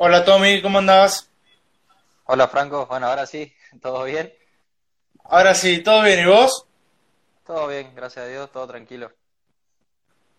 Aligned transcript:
Hola 0.00 0.24
Tommy, 0.24 0.62
¿cómo 0.62 0.78
andás? 0.78 1.28
Hola 2.26 2.46
Franco, 2.46 2.86
bueno, 2.86 3.08
ahora 3.08 3.26
sí, 3.26 3.52
¿todo 3.82 4.04
bien? 4.04 4.32
Ahora 5.24 5.56
sí, 5.56 5.82
¿todo 5.82 6.04
bien 6.04 6.20
y 6.20 6.24
vos? 6.24 6.66
Todo 7.44 7.66
bien, 7.66 7.92
gracias 7.96 8.24
a 8.24 8.28
Dios, 8.28 8.52
todo 8.52 8.68
tranquilo. 8.68 9.10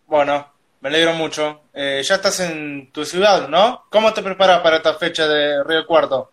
Bueno, 0.06 0.50
me 0.80 0.88
alegro 0.88 1.12
mucho. 1.12 1.64
Eh, 1.74 2.00
ya 2.02 2.14
estás 2.14 2.40
en 2.40 2.90
tu 2.90 3.04
ciudad, 3.04 3.48
¿no? 3.48 3.84
¿Cómo 3.90 4.14
te 4.14 4.22
preparas 4.22 4.62
para 4.62 4.78
esta 4.78 4.94
fecha 4.94 5.28
de 5.28 5.62
Río 5.62 5.86
Cuarto? 5.86 6.32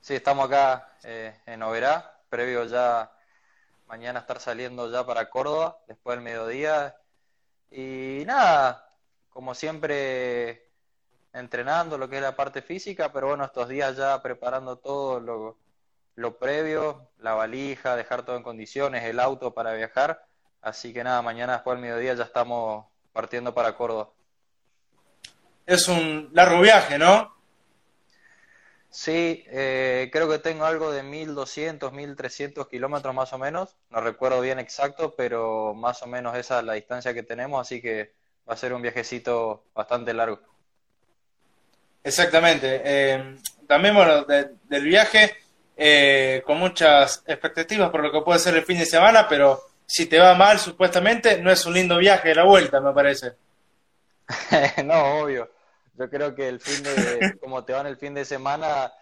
Sí, 0.00 0.14
estamos 0.14 0.46
acá 0.46 0.96
eh, 1.02 1.40
en 1.44 1.60
Oberá, 1.60 2.20
previo 2.28 2.66
ya 2.66 3.10
mañana 3.88 4.20
estar 4.20 4.38
saliendo 4.38 4.88
ya 4.92 5.04
para 5.04 5.28
Córdoba, 5.28 5.78
después 5.88 6.16
del 6.16 6.24
mediodía. 6.24 6.94
Y 7.68 8.22
nada, 8.26 8.88
como 9.30 9.56
siempre 9.56 10.69
entrenando 11.32 11.98
lo 11.98 12.08
que 12.08 12.16
es 12.16 12.22
la 12.22 12.36
parte 12.36 12.62
física, 12.62 13.12
pero 13.12 13.28
bueno, 13.28 13.44
estos 13.44 13.68
días 13.68 13.96
ya 13.96 14.20
preparando 14.22 14.76
todo 14.76 15.20
lo, 15.20 15.56
lo 16.16 16.38
previo, 16.38 17.08
la 17.18 17.34
valija, 17.34 17.96
dejar 17.96 18.24
todo 18.24 18.36
en 18.36 18.42
condiciones, 18.42 19.04
el 19.04 19.20
auto 19.20 19.54
para 19.54 19.74
viajar. 19.74 20.24
Así 20.60 20.92
que 20.92 21.04
nada, 21.04 21.22
mañana 21.22 21.54
después 21.54 21.76
del 21.76 21.82
mediodía 21.82 22.14
ya 22.14 22.24
estamos 22.24 22.86
partiendo 23.12 23.54
para 23.54 23.76
Córdoba. 23.76 24.10
Es 25.66 25.88
un 25.88 26.30
largo 26.32 26.60
viaje, 26.60 26.98
¿no? 26.98 27.34
Sí, 28.90 29.44
eh, 29.46 30.10
creo 30.12 30.28
que 30.28 30.40
tengo 30.40 30.64
algo 30.64 30.90
de 30.90 31.04
1200, 31.04 31.92
1300 31.92 32.66
kilómetros 32.66 33.14
más 33.14 33.32
o 33.32 33.38
menos. 33.38 33.76
No 33.88 34.00
recuerdo 34.00 34.40
bien 34.40 34.58
exacto, 34.58 35.14
pero 35.16 35.74
más 35.74 36.02
o 36.02 36.08
menos 36.08 36.36
esa 36.36 36.58
es 36.58 36.64
la 36.64 36.72
distancia 36.72 37.14
que 37.14 37.22
tenemos, 37.22 37.60
así 37.60 37.80
que 37.80 38.12
va 38.48 38.54
a 38.54 38.56
ser 38.56 38.74
un 38.74 38.82
viajecito 38.82 39.64
bastante 39.74 40.12
largo. 40.12 40.40
Exactamente. 42.02 42.80
Eh, 42.84 43.36
también, 43.66 43.94
bueno, 43.94 44.24
del 44.24 44.84
viaje, 44.84 45.36
eh, 45.76 46.42
con 46.44 46.58
muchas 46.58 47.22
expectativas 47.26 47.90
por 47.90 48.02
lo 48.02 48.12
que 48.12 48.22
puede 48.22 48.38
ser 48.38 48.56
el 48.56 48.64
fin 48.64 48.78
de 48.78 48.86
semana, 48.86 49.28
pero 49.28 49.62
si 49.86 50.06
te 50.06 50.18
va 50.18 50.34
mal, 50.34 50.58
supuestamente, 50.58 51.40
no 51.40 51.50
es 51.50 51.64
un 51.66 51.74
lindo 51.74 51.98
viaje 51.98 52.28
de 52.28 52.34
la 52.34 52.44
vuelta, 52.44 52.80
me 52.80 52.92
parece. 52.92 53.32
no, 54.84 55.20
obvio. 55.20 55.50
Yo 55.94 56.08
creo 56.08 56.34
que 56.34 56.48
el 56.48 56.60
fin 56.60 56.82
de, 56.82 57.38
como 57.40 57.64
te 57.64 57.72
va 57.72 57.80
en 57.80 57.88
el 57.88 57.96
fin 57.96 58.14
de 58.14 58.24
semana, 58.24 58.92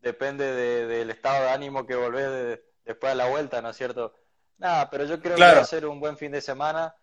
depende 0.00 0.52
del 0.86 1.10
estado 1.10 1.44
de 1.44 1.50
ánimo 1.50 1.86
que 1.86 1.94
volvés 1.94 2.60
después 2.84 3.12
de 3.12 3.16
la 3.16 3.26
vuelta, 3.26 3.60
¿no 3.62 3.70
es 3.70 3.76
cierto? 3.76 4.14
Nada, 4.58 4.88
pero 4.90 5.04
yo 5.04 5.20
creo 5.20 5.36
que 5.36 5.42
va 5.42 5.60
a 5.60 5.64
ser 5.64 5.86
un 5.86 6.00
buen 6.00 6.16
fin 6.16 6.32
de 6.32 6.40
semana. 6.40 6.94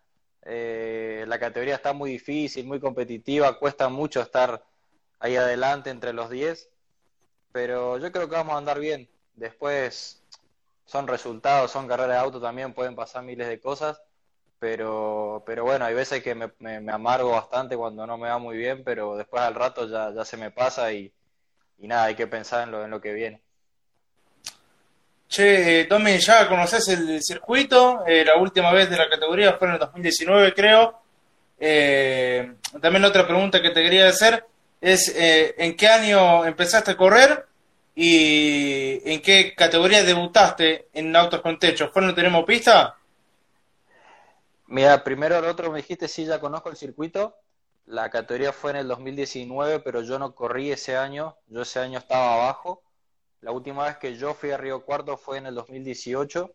Eh, 0.42 1.24
la 1.26 1.38
categoría 1.38 1.76
está 1.76 1.92
muy 1.92 2.10
difícil, 2.10 2.66
muy 2.66 2.80
competitiva, 2.80 3.58
cuesta 3.58 3.88
mucho 3.88 4.20
estar 4.20 4.62
ahí 5.18 5.36
adelante 5.36 5.90
entre 5.90 6.12
los 6.12 6.30
10, 6.30 6.68
pero 7.52 7.98
yo 7.98 8.10
creo 8.12 8.28
que 8.28 8.36
vamos 8.36 8.54
a 8.54 8.58
andar 8.58 8.78
bien. 8.78 9.08
Después 9.34 10.22
son 10.84 11.06
resultados, 11.06 11.70
son 11.70 11.88
carreras 11.88 12.16
de 12.16 12.22
auto 12.22 12.40
también, 12.40 12.74
pueden 12.74 12.94
pasar 12.94 13.22
miles 13.22 13.48
de 13.48 13.60
cosas, 13.60 14.00
pero, 14.58 15.42
pero 15.46 15.64
bueno, 15.64 15.84
hay 15.84 15.94
veces 15.94 16.22
que 16.22 16.34
me, 16.34 16.50
me, 16.58 16.92
amargo 16.92 17.30
bastante 17.30 17.76
cuando 17.76 18.06
no 18.06 18.16
me 18.18 18.28
va 18.28 18.38
muy 18.38 18.56
bien, 18.56 18.82
pero 18.84 19.16
después 19.16 19.42
al 19.42 19.54
rato 19.54 19.88
ya, 19.88 20.24
se 20.24 20.36
me 20.36 20.50
pasa 20.50 20.92
y, 20.92 21.12
nada, 21.78 22.04
hay 22.04 22.14
que 22.14 22.26
pensar 22.26 22.64
en 22.64 22.70
lo, 22.70 22.84
en 22.84 22.90
lo 22.90 23.00
que 23.00 23.12
viene. 23.12 23.40
Che, 25.28 25.86
Tommy, 25.86 26.18
ya 26.18 26.48
conoces 26.48 26.86
el 26.88 27.22
circuito, 27.22 28.04
eh, 28.06 28.24
la 28.24 28.36
última 28.36 28.72
vez 28.72 28.88
de 28.88 28.96
la 28.96 29.08
categoría 29.08 29.54
fue 29.54 29.68
en 29.68 29.74
el 29.74 29.80
2019, 29.80 30.54
creo. 30.54 31.00
Eh, 31.58 32.54
también 32.80 33.04
otra 33.04 33.26
pregunta 33.26 33.60
que 33.60 33.70
te 33.70 33.82
quería 33.82 34.08
hacer 34.08 34.46
es, 34.84 35.08
eh, 35.16 35.54
¿en 35.56 35.76
qué 35.78 35.88
año 35.88 36.44
empezaste 36.44 36.90
a 36.90 36.96
correr 36.96 37.46
y 37.94 39.00
en 39.10 39.22
qué 39.22 39.54
categoría 39.56 40.04
debutaste 40.04 40.88
en 40.92 41.16
autos 41.16 41.40
con 41.40 41.58
techo? 41.58 41.88
¿Fue 41.88 42.02
no 42.02 42.14
tenemos 42.14 42.44
pista? 42.44 42.94
Mira, 44.66 45.02
primero 45.02 45.38
el 45.38 45.46
otro 45.46 45.70
me 45.70 45.78
dijiste, 45.78 46.06
sí, 46.06 46.26
ya 46.26 46.38
conozco 46.38 46.68
el 46.68 46.76
circuito. 46.76 47.34
La 47.86 48.10
categoría 48.10 48.52
fue 48.52 48.72
en 48.72 48.76
el 48.76 48.88
2019, 48.88 49.80
pero 49.80 50.02
yo 50.02 50.18
no 50.18 50.34
corrí 50.34 50.70
ese 50.70 50.96
año. 50.96 51.34
Yo 51.46 51.62
ese 51.62 51.80
año 51.80 51.98
estaba 51.98 52.34
abajo. 52.34 52.82
La 53.40 53.52
última 53.52 53.84
vez 53.84 53.96
que 53.96 54.16
yo 54.18 54.34
fui 54.34 54.50
a 54.50 54.58
Río 54.58 54.84
Cuarto 54.84 55.16
fue 55.16 55.38
en 55.38 55.46
el 55.46 55.54
2018. 55.54 56.54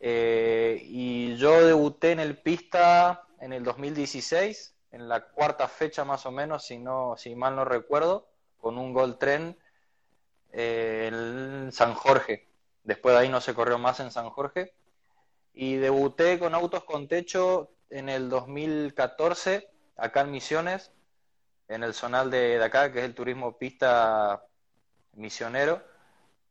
Eh, 0.00 0.80
y 0.86 1.36
yo 1.36 1.66
debuté 1.66 2.12
en 2.12 2.20
el 2.20 2.38
pista 2.38 3.24
en 3.40 3.52
el 3.52 3.62
2016, 3.62 4.74
en 4.92 5.08
la 5.08 5.26
cuarta 5.26 5.68
fecha 5.68 6.04
más 6.04 6.26
o 6.26 6.30
menos, 6.30 6.64
si, 6.64 6.78
no, 6.78 7.14
si 7.16 7.34
mal 7.34 7.56
no 7.56 7.64
recuerdo, 7.64 8.26
con 8.58 8.78
un 8.78 8.92
Gold 8.92 9.18
Tren 9.18 9.56
eh, 10.52 11.10
en 11.12 11.72
San 11.72 11.94
Jorge. 11.94 12.48
Después 12.84 13.14
de 13.14 13.22
ahí 13.22 13.28
no 13.28 13.40
se 13.40 13.54
corrió 13.54 13.78
más 13.78 14.00
en 14.00 14.10
San 14.10 14.30
Jorge. 14.30 14.74
Y 15.52 15.76
debuté 15.76 16.38
con 16.38 16.54
autos 16.54 16.84
con 16.84 17.08
techo 17.08 17.70
en 17.90 18.08
el 18.08 18.28
2014, 18.28 19.68
acá 19.96 20.22
en 20.22 20.30
Misiones, 20.30 20.92
en 21.68 21.82
el 21.82 21.94
zonal 21.94 22.30
de, 22.30 22.62
acá, 22.62 22.92
que 22.92 23.00
es 23.00 23.04
el 23.04 23.14
turismo 23.14 23.56
pista 23.58 24.44
misionero 25.14 25.82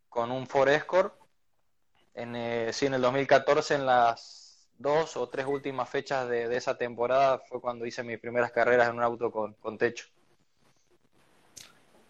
con 0.09 0.31
un 0.31 0.47
Ford 0.47 0.69
Escort. 0.69 1.13
En, 2.13 2.35
eh, 2.35 2.71
sí, 2.73 2.85
en 2.87 2.95
el 2.95 3.01
2014, 3.01 3.75
en 3.75 3.85
las 3.85 4.48
dos 4.79 5.15
o 5.17 5.27
tres 5.27 5.45
últimas 5.45 5.87
fechas 5.87 6.27
de, 6.27 6.55
esa 6.55 6.75
temporada, 6.75 7.39
fue 7.47 7.61
cuando 7.61 7.85
hice 7.85 8.01
mis 8.01 8.17
primeras 8.17 8.51
carreras 8.51 8.89
en 8.89 8.95
un 8.95 9.03
auto 9.03 9.29
con, 9.29 9.53
con 9.55 9.77
techo. 9.77 10.07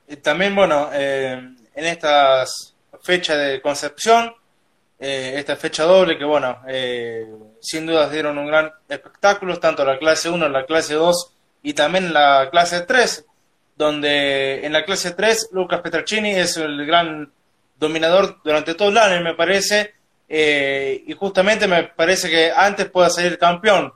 Y 0.08 0.16
también, 0.18 0.56
bueno, 0.56 0.90
eh, 0.94 1.34
en 1.76 1.86
estas 1.86 2.74
fechas 3.02 3.38
de 3.38 3.62
Concepción, 3.62 4.34
eh, 5.00 5.34
esta 5.38 5.56
fecha 5.56 5.84
doble, 5.84 6.18
que 6.18 6.26
bueno, 6.26 6.62
sin 7.62 7.86
dudas 7.86 8.12
dieron 8.12 8.38
un 8.38 8.48
gran 8.48 8.72
espectáculo, 8.88 9.60
tanto 9.60 9.86
la 9.86 9.98
clase 9.98 10.30
1, 10.30 10.50
la 10.50 10.66
clase 10.66 10.96
2 10.96 11.34
y 11.64 11.74
también 11.74 12.14
la 12.14 12.50
clase 12.52 12.82
3, 12.82 13.26
donde 13.78 14.66
en 14.66 14.74
la 14.74 14.84
clase 14.84 15.12
3 15.12 15.50
Lucas 15.54 15.82
Petracini 15.82 16.32
es 16.32 16.58
el 16.58 16.86
gran 16.86 17.32
dominador 17.78 18.42
durante 18.44 18.76
todo 18.76 18.90
el 18.90 18.98
año, 18.98 19.24
me 19.24 19.36
parece, 19.36 19.94
eh, 20.30 21.04
y 21.08 21.14
justamente 21.14 21.68
me 21.68 21.84
parece 21.86 22.30
que 22.30 22.52
antes 22.56 22.90
pueda 22.90 23.10
salir 23.10 23.40
campeón. 23.40 23.92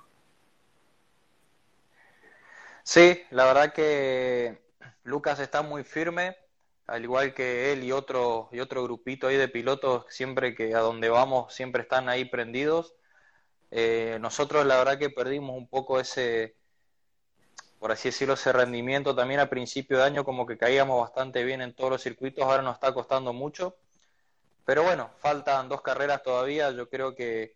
Sí, 2.84 3.22
la 3.30 3.46
verdad 3.46 3.72
que 3.72 4.60
Lucas 5.04 5.40
está 5.40 5.62
muy 5.62 5.84
firme, 5.84 6.36
al 6.88 7.04
igual 7.04 7.34
que 7.34 7.72
él 7.72 7.84
y 7.84 7.92
otro, 7.92 8.50
y 8.52 8.60
otro 8.60 8.84
grupito 8.84 9.28
ahí 9.28 9.38
de 9.38 9.48
pilotos, 9.48 10.06
siempre 10.10 10.56
que 10.56 10.74
a 10.76 10.80
donde 10.80 11.10
vamos 11.10 11.54
siempre 11.54 11.84
están 11.84 12.10
ahí 12.10 12.26
prendidos. 12.26 12.96
Eh, 13.72 14.18
nosotros 14.20 14.66
la 14.66 14.78
verdad 14.78 15.00
que 15.00 15.10
perdimos 15.10 15.56
un 15.56 15.68
poco 15.68 16.00
ese, 16.00 16.56
por 17.80 17.92
así 17.92 18.10
decirlo, 18.10 18.34
ese 18.34 18.52
rendimiento 18.52 19.16
también 19.16 19.40
a 19.40 19.50
principio 19.50 19.98
de 19.98 20.04
año 20.06 20.26
como 20.26 20.46
que 20.46 20.58
caíamos 20.58 21.00
bastante 21.02 21.44
bien 21.44 21.62
en 21.62 21.74
todos 21.74 21.92
los 21.92 22.02
circuitos, 22.04 22.44
ahora 22.44 22.64
nos 22.64 22.76
está 22.76 22.94
costando 22.94 23.34
mucho. 23.34 23.78
Pero 24.65 24.83
bueno, 24.83 25.12
faltan 25.18 25.69
dos 25.69 25.81
carreras 25.81 26.24
todavía, 26.24 26.71
yo 26.71 26.89
creo 26.89 27.15
que 27.15 27.56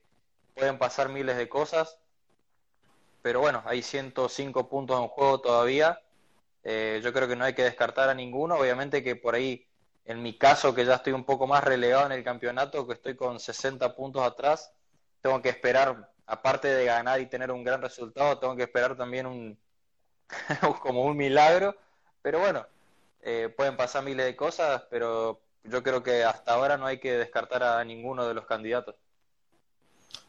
pueden 0.54 0.77
pasar 0.77 1.09
miles 1.09 1.38
de 1.38 1.48
cosas. 1.48 1.98
Pero 3.21 3.39
bueno, 3.39 3.63
hay 3.65 3.81
105 3.81 4.69
puntos 4.69 5.00
en 5.01 5.07
juego 5.07 5.39
todavía. 5.42 6.01
Eh, 6.63 7.01
yo 7.04 7.13
creo 7.13 7.27
que 7.27 7.36
no 7.36 7.45
hay 7.45 7.54
que 7.54 7.63
descartar 7.63 8.09
a 8.09 8.13
ninguno. 8.13 8.56
Obviamente 8.56 9.04
que 9.04 9.15
por 9.15 9.36
ahí, 9.36 9.65
en 10.06 10.21
mi 10.21 10.38
caso, 10.38 10.74
que 10.75 10.86
ya 10.86 10.95
estoy 10.95 11.13
un 11.13 11.25
poco 11.25 11.48
más 11.48 11.63
relegado 11.63 12.06
en 12.06 12.12
el 12.13 12.24
campeonato, 12.24 12.88
que 12.88 12.94
estoy 12.94 13.15
con 13.15 13.39
60 13.39 13.95
puntos 13.95 14.24
atrás, 14.24 14.71
tengo 15.21 15.42
que 15.42 15.50
esperar, 15.50 16.12
aparte 16.25 16.68
de 16.68 16.86
ganar 16.86 17.19
y 17.21 17.27
tener 17.27 17.51
un 17.51 17.63
gran 17.63 17.81
resultado, 17.81 18.39
tengo 18.39 18.56
que 18.56 18.63
esperar 18.63 18.95
también 18.95 19.25
un, 19.25 19.57
como 20.81 21.03
un 21.03 21.18
milagro, 21.18 21.75
pero 22.21 22.39
bueno, 22.39 22.65
eh, 23.21 23.53
pueden 23.56 23.77
pasar 23.77 24.03
miles 24.03 24.25
de 24.25 24.36
cosas, 24.36 24.83
pero 24.89 25.42
yo 25.69 25.84
creo 25.84 26.04
que 26.04 26.24
hasta 26.24 26.54
ahora 26.54 26.78
no 26.78 26.86
hay 26.86 27.00
que 27.00 27.14
descartar 27.14 27.64
a 27.64 27.84
ninguno 27.84 28.28
de 28.28 28.34
los 28.34 28.46
candidatos. 28.46 28.96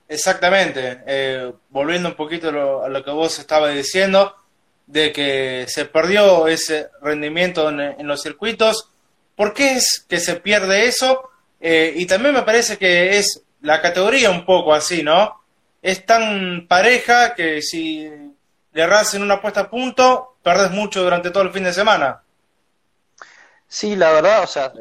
Exactamente, 0.08 1.02
eh, 1.06 1.52
volviendo 1.68 2.08
un 2.08 2.14
poquito 2.14 2.48
a 2.48 2.88
lo, 2.88 3.04
que 3.04 3.10
vos 3.10 3.38
estabas 3.38 3.74
diciendo, 3.74 4.34
de 4.86 5.12
que 5.12 5.66
se 5.68 5.84
perdió 5.84 6.46
ese 6.46 6.88
rendimiento 7.02 7.68
en, 7.68 8.06
los 8.06 8.22
circuitos, 8.22 8.90
¿por 9.36 9.52
qué 9.52 9.74
es 9.74 10.06
que 10.08 10.18
se 10.18 10.36
pierde 10.36 10.86
eso? 10.86 11.28
Eh, 11.60 11.92
y 11.94 12.06
también 12.06 12.34
me 12.34 12.42
parece 12.42 12.78
que 12.78 13.18
es 13.18 13.42
la 13.60 13.82
categoría 13.82 14.30
un 14.30 14.46
poco 14.46 14.72
así, 14.72 15.02
¿no? 15.02 15.42
Es 15.82 16.06
tan 16.06 16.66
pareja 16.66 17.34
que 17.34 17.60
si 17.60 18.08
le 18.72 18.82
erras 18.82 19.12
en 19.12 19.22
una 19.22 19.42
puesta 19.42 19.60
a 19.60 19.70
punto, 19.70 20.36
perdes 20.42 20.70
mucho 20.70 21.02
durante 21.02 21.30
todo 21.30 21.42
el 21.42 21.52
fin 21.52 21.64
de 21.64 21.72
semana. 21.74 22.22
Sí, 23.66 23.94
la 23.94 24.10
verdad, 24.12 24.42
o 24.42 24.46
sea, 24.46 24.72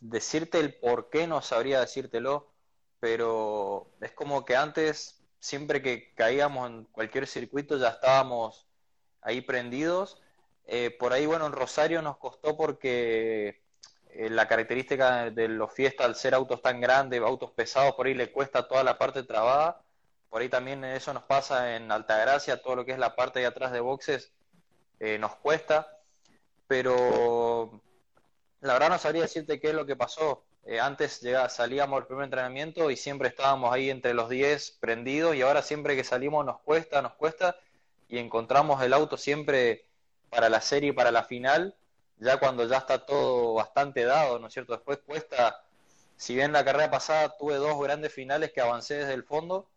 decirte 0.00 0.60
el 0.60 0.74
por 0.74 1.10
qué 1.10 1.26
no 1.26 1.42
sabría 1.42 1.80
decírtelo, 1.80 2.48
pero 3.00 3.90
es 4.00 4.12
como 4.12 4.44
que 4.44 4.56
antes, 4.56 5.22
siempre 5.40 5.82
que 5.82 6.14
caíamos 6.14 6.70
en 6.70 6.84
cualquier 6.86 7.26
circuito, 7.26 7.78
ya 7.78 7.88
estábamos 7.90 8.66
ahí 9.22 9.40
prendidos. 9.40 10.20
Eh, 10.66 10.90
por 10.98 11.12
ahí, 11.12 11.26
bueno, 11.26 11.46
en 11.46 11.52
Rosario 11.52 12.02
nos 12.02 12.18
costó 12.18 12.56
porque 12.56 13.62
eh, 14.10 14.30
la 14.30 14.48
característica 14.48 15.30
de 15.30 15.48
los 15.48 15.72
fiestas, 15.72 16.06
al 16.06 16.16
ser 16.16 16.34
autos 16.34 16.62
tan 16.62 16.80
grandes, 16.80 17.20
autos 17.20 17.52
pesados, 17.52 17.94
por 17.94 18.06
ahí 18.06 18.14
le 18.14 18.32
cuesta 18.32 18.68
toda 18.68 18.84
la 18.84 18.98
parte 18.98 19.22
trabada. 19.22 19.82
Por 20.28 20.42
ahí 20.42 20.48
también 20.48 20.84
eso 20.84 21.14
nos 21.14 21.22
pasa 21.24 21.76
en 21.76 21.90
Altagracia, 21.90 22.60
todo 22.62 22.76
lo 22.76 22.84
que 22.84 22.92
es 22.92 22.98
la 22.98 23.16
parte 23.16 23.40
de 23.40 23.46
atrás 23.46 23.72
de 23.72 23.80
boxes 23.80 24.32
eh, 25.00 25.18
nos 25.18 25.36
cuesta. 25.36 25.88
Pero 26.66 27.80
la 28.60 28.72
verdad 28.74 28.90
no 28.90 28.98
sabría 28.98 29.22
decirte 29.22 29.60
qué 29.60 29.68
es 29.68 29.74
lo 29.74 29.86
que 29.86 29.96
pasó. 29.96 30.44
Eh, 30.64 30.80
antes 30.80 31.20
llegaba, 31.20 31.48
salíamos 31.48 31.98
al 31.98 32.06
primer 32.06 32.24
entrenamiento 32.24 32.90
y 32.90 32.96
siempre 32.96 33.28
estábamos 33.28 33.72
ahí 33.72 33.90
entre 33.90 34.14
los 34.14 34.28
10 34.28 34.72
prendidos 34.80 35.34
y 35.34 35.42
ahora 35.42 35.62
siempre 35.62 35.96
que 35.96 36.04
salimos 36.04 36.44
nos 36.44 36.60
cuesta, 36.60 37.00
nos 37.00 37.14
cuesta 37.14 37.56
y 38.08 38.18
encontramos 38.18 38.82
el 38.82 38.92
auto 38.92 39.16
siempre 39.16 39.86
para 40.30 40.48
la 40.48 40.60
serie 40.60 40.92
para 40.92 41.10
la 41.10 41.24
final 41.24 41.74
ya 42.20 42.38
cuando 42.38 42.66
ya 42.66 42.78
está 42.78 43.04
todo 43.04 43.54
bastante 43.54 44.04
dado, 44.04 44.38
¿no 44.38 44.48
es 44.48 44.52
cierto? 44.52 44.72
Después 44.72 44.98
cuesta, 45.06 45.62
si 46.16 46.34
bien 46.34 46.52
la 46.52 46.64
carrera 46.64 46.90
pasada 46.90 47.36
tuve 47.36 47.56
dos 47.56 47.80
grandes 47.80 48.12
finales 48.12 48.52
que 48.52 48.60
avancé 48.60 48.94
desde 48.94 49.14
el 49.14 49.24
fondo, 49.24 49.68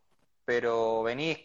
pero 0.45 1.03
venís, 1.03 1.37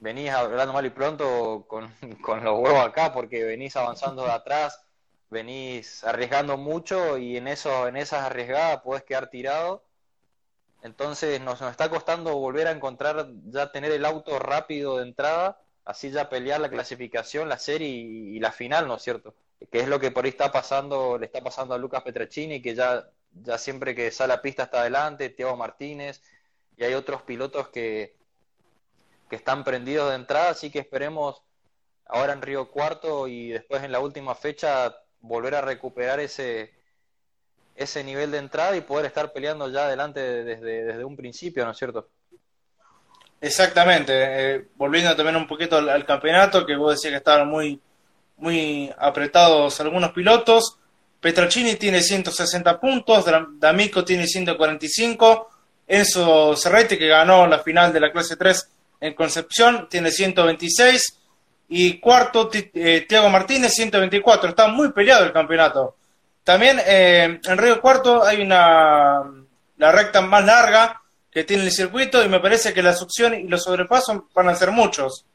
venís 0.00 0.30
hablando 0.30 0.72
mal 0.72 0.86
y 0.86 0.90
pronto 0.90 1.64
con, 1.68 1.92
con 2.22 2.42
los 2.44 2.58
huevos 2.58 2.84
acá, 2.84 3.12
porque 3.12 3.44
venís 3.44 3.76
avanzando 3.76 4.24
de 4.24 4.32
atrás, 4.32 4.80
venís 5.30 6.04
arriesgando 6.04 6.56
mucho 6.56 7.18
y 7.18 7.36
en, 7.36 7.48
eso, 7.48 7.88
en 7.88 7.96
esas 7.96 8.22
arriesgadas 8.22 8.82
podés 8.82 9.04
quedar 9.04 9.30
tirado. 9.30 9.84
Entonces 10.82 11.40
nos, 11.40 11.60
nos 11.60 11.70
está 11.70 11.90
costando 11.90 12.36
volver 12.36 12.68
a 12.68 12.72
encontrar, 12.72 13.28
ya 13.46 13.72
tener 13.72 13.92
el 13.92 14.04
auto 14.04 14.38
rápido 14.38 14.98
de 14.98 15.04
entrada, 15.04 15.60
así 15.84 16.10
ya 16.10 16.28
pelear 16.28 16.60
la 16.60 16.70
clasificación, 16.70 17.48
la 17.48 17.58
serie 17.58 17.88
y 17.88 18.38
la 18.40 18.52
final, 18.52 18.86
¿no 18.88 18.96
es 18.96 19.02
cierto? 19.02 19.34
que 19.70 19.80
es 19.80 19.88
lo 19.88 19.98
que 20.00 20.10
por 20.10 20.24
ahí 20.24 20.30
está 20.30 20.52
pasando, 20.52 21.18
le 21.18 21.26
está 21.26 21.42
pasando 21.42 21.74
a 21.74 21.78
Lucas 21.78 22.02
Petracini, 22.02 22.62
que 22.62 22.74
ya, 22.74 23.10
ya 23.32 23.58
siempre 23.58 23.94
que 23.94 24.10
sale 24.10 24.32
a 24.34 24.42
pista 24.42 24.64
está 24.64 24.80
adelante, 24.80 25.30
Tiago 25.30 25.56
Martínez, 25.56 26.22
y 26.76 26.84
hay 26.84 26.94
otros 26.94 27.22
pilotos 27.22 27.68
que, 27.68 28.16
que 29.28 29.36
están 29.36 29.64
prendidos 29.64 30.10
de 30.10 30.16
entrada, 30.16 30.50
así 30.50 30.70
que 30.70 30.78
esperemos 30.78 31.42
ahora 32.06 32.32
en 32.32 32.42
Río 32.42 32.70
Cuarto 32.70 33.28
y 33.28 33.48
después 33.50 33.82
en 33.82 33.92
la 33.92 34.00
última 34.00 34.34
fecha 34.34 34.96
volver 35.20 35.54
a 35.54 35.60
recuperar 35.60 36.20
ese, 36.20 36.72
ese 37.74 38.04
nivel 38.04 38.30
de 38.30 38.38
entrada 38.38 38.76
y 38.76 38.80
poder 38.80 39.06
estar 39.06 39.32
peleando 39.32 39.68
ya 39.70 39.86
adelante 39.86 40.20
desde, 40.20 40.84
desde 40.84 41.04
un 41.04 41.16
principio, 41.16 41.64
¿no 41.64 41.72
es 41.72 41.78
cierto? 41.78 42.08
Exactamente, 43.40 44.12
eh, 44.14 44.68
volviendo 44.74 45.14
también 45.14 45.36
un 45.36 45.46
poquito 45.46 45.76
al, 45.76 46.04
campeonato, 46.04 46.66
que 46.66 46.74
vos 46.74 46.94
decías 46.94 47.12
que 47.12 47.18
estaban 47.18 47.48
muy 47.48 47.80
muy 48.38 48.90
apretados 48.98 49.80
algunos 49.80 50.12
pilotos. 50.12 50.78
Petracini 51.20 51.74
tiene 51.74 52.00
160 52.00 52.80
puntos, 52.80 53.24
D'Amico 53.58 54.04
tiene 54.04 54.26
145, 54.26 55.48
Enzo 55.86 56.56
Cerretti, 56.56 56.96
que 56.96 57.08
ganó 57.08 57.46
la 57.46 57.58
final 57.58 57.92
de 57.92 58.00
la 58.00 58.12
clase 58.12 58.36
3 58.36 58.70
en 59.00 59.14
Concepción, 59.14 59.88
tiene 59.88 60.10
126, 60.12 61.18
y 61.68 62.00
cuarto, 62.00 62.50
eh, 62.52 63.04
Tiago 63.06 63.28
Martínez, 63.28 63.74
124. 63.74 64.50
Está 64.50 64.68
muy 64.68 64.92
peleado 64.92 65.24
el 65.24 65.32
campeonato. 65.32 65.96
También 66.42 66.80
eh, 66.86 67.40
en 67.44 67.58
Río 67.58 67.80
Cuarto 67.80 68.24
hay 68.24 68.40
una 68.40 69.22
la 69.76 69.92
recta 69.92 70.20
más 70.22 70.44
larga 70.44 71.02
que 71.30 71.44
tiene 71.44 71.64
el 71.64 71.70
circuito 71.70 72.24
y 72.24 72.28
me 72.28 72.40
parece 72.40 72.72
que 72.72 72.82
la 72.82 72.94
succión 72.94 73.34
y 73.34 73.44
los 73.44 73.62
sobrepasos 73.62 74.22
van 74.34 74.48
a 74.48 74.54
ser 74.54 74.70
muchos. 74.70 75.26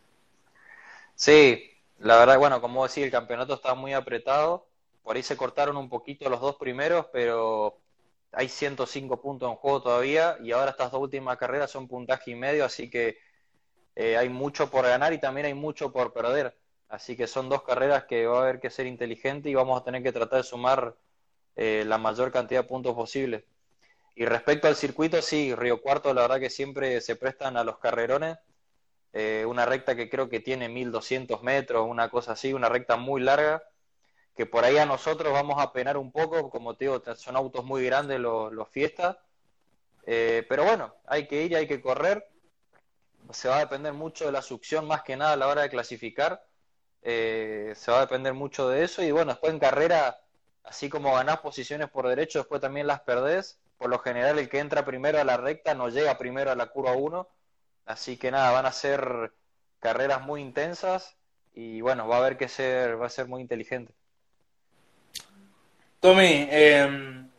Sí, 1.16 1.72
la 2.00 2.18
verdad, 2.18 2.38
bueno, 2.40 2.60
como 2.60 2.84
decía, 2.84 3.06
el 3.06 3.12
campeonato 3.12 3.54
está 3.54 3.76
muy 3.76 3.94
apretado. 3.94 4.66
Por 5.04 5.16
ahí 5.16 5.24
se 5.24 5.38
cortaron 5.38 5.78
un 5.78 5.88
poquito 5.88 6.30
los 6.30 6.42
dos 6.42 6.56
primeros, 6.56 7.06
pero 7.14 7.78
hay 8.32 8.50
105 8.50 9.22
puntos 9.22 9.50
en 9.50 9.56
juego 9.56 9.84
todavía 9.84 10.38
y 10.42 10.52
ahora 10.52 10.72
estas 10.72 10.92
dos 10.92 11.02
últimas 11.02 11.38
carreras 11.38 11.70
son 11.70 11.88
puntaje 11.88 12.32
y 12.32 12.36
medio, 12.36 12.66
así 12.66 12.90
que 12.90 13.20
eh, 13.96 14.18
hay 14.18 14.30
mucho 14.30 14.70
por 14.70 14.86
ganar 14.86 15.14
y 15.14 15.20
también 15.20 15.46
hay 15.46 15.54
mucho 15.54 15.92
por 15.92 16.14
perder. 16.14 16.58
Así 16.90 17.16
que 17.16 17.28
son 17.28 17.50
dos 17.50 17.64
carreras 17.64 18.06
que 18.06 18.26
va 18.28 18.40
a 18.40 18.42
haber 18.44 18.60
que 18.60 18.70
ser 18.70 18.86
inteligente 18.88 19.50
y 19.50 19.56
vamos 19.56 19.80
a 19.80 19.84
tener 19.84 20.04
que 20.04 20.12
tratar 20.12 20.38
de 20.38 20.44
sumar 20.44 20.96
eh, 21.56 21.84
la 21.86 21.98
mayor 21.98 22.32
cantidad 22.32 22.62
de 22.62 22.68
puntos 22.68 22.96
posible. 22.96 23.46
Y 24.16 24.26
respecto 24.26 24.68
al 24.68 24.76
circuito, 24.76 25.22
sí, 25.22 25.56
Río 25.56 25.82
Cuarto, 25.82 26.14
la 26.14 26.22
verdad 26.22 26.40
que 26.40 26.50
siempre 26.50 27.02
se 27.02 27.16
prestan 27.16 27.58
a 27.58 27.64
los 27.64 27.80
carrerones. 27.80 28.38
Eh, 29.12 29.46
una 29.48 29.66
recta 29.66 29.96
que 29.96 30.10
creo 30.10 30.30
que 30.30 30.40
tiene 30.40 30.70
1200 30.70 31.44
metros, 31.44 31.88
una 31.88 32.10
cosa 32.10 32.34
así, 32.34 32.54
una 32.54 32.70
recta 32.70 32.96
muy 32.98 33.22
larga, 33.22 33.64
que 34.36 34.48
por 34.48 34.64
ahí 34.64 34.78
a 34.78 34.88
nosotros 34.88 35.34
vamos 35.34 35.62
a 35.62 35.72
penar 35.72 35.98
un 35.98 36.12
poco, 36.12 36.50
como 36.50 36.76
te 36.76 36.86
digo, 36.86 37.02
son 37.16 37.36
autos 37.36 37.64
muy 37.64 37.86
grandes 37.86 38.20
los, 38.20 38.52
los 38.52 38.70
fiestas, 38.70 39.18
pero 40.04 40.64
bueno, 40.64 40.96
hay 41.06 41.28
que 41.28 41.44
ir 41.44 41.56
hay 41.56 41.68
que 41.68 41.80
correr, 41.80 42.28
se 43.32 43.50
va 43.50 43.58
a 43.58 43.62
depender 43.62 43.94
mucho 43.94 44.26
de 44.26 44.32
la 44.32 44.42
succión 44.42 44.86
más 44.86 45.04
que 45.04 45.16
nada 45.16 45.34
a 45.34 45.38
la 45.38 45.48
hora 45.48 45.62
de 45.64 45.70
clasificar, 45.70 46.46
eh, 47.02 47.74
se 47.76 47.92
va 47.92 47.98
a 47.98 48.02
depender 48.02 48.34
mucho 48.34 48.70
de 48.70 48.84
eso. 48.84 49.02
Y 49.04 49.12
bueno, 49.12 49.32
después 49.32 49.54
en 49.54 49.60
carrera, 49.60 50.20
así 50.64 50.90
como 50.90 51.14
ganás 51.14 51.40
posiciones 51.40 51.90
por 51.90 52.08
derecho, 52.08 52.40
después 52.40 52.62
también 52.62 52.88
las 52.88 53.02
perdés, 53.02 53.60
por 53.78 53.90
lo 53.90 54.00
general 54.00 54.40
el 54.40 54.50
que 54.50 54.60
entra 54.60 54.86
primero 54.86 55.20
a 55.20 55.24
la 55.24 55.38
recta 55.38 55.74
no 55.74 55.90
llega 55.90 56.18
primero 56.18 56.52
a 56.52 56.56
la 56.56 56.68
curva 56.68 56.94
1, 56.94 57.28
Así 57.86 58.18
que 58.18 58.32
nada, 58.32 58.52
van 58.52 58.66
a 58.66 58.72
ser 58.72 59.34
carreras 59.80 60.22
muy 60.22 60.42
intensas. 60.42 61.16
Y 61.54 61.82
bueno, 61.82 62.08
va 62.08 62.16
a 62.16 62.20
haber 62.20 62.38
que 62.38 62.48
ser, 62.48 63.00
va 63.00 63.08
a 63.08 63.10
ser 63.10 63.28
muy 63.28 63.42
inteligente. 63.42 63.94
Tommy, 66.00 66.48
em, 66.50 67.30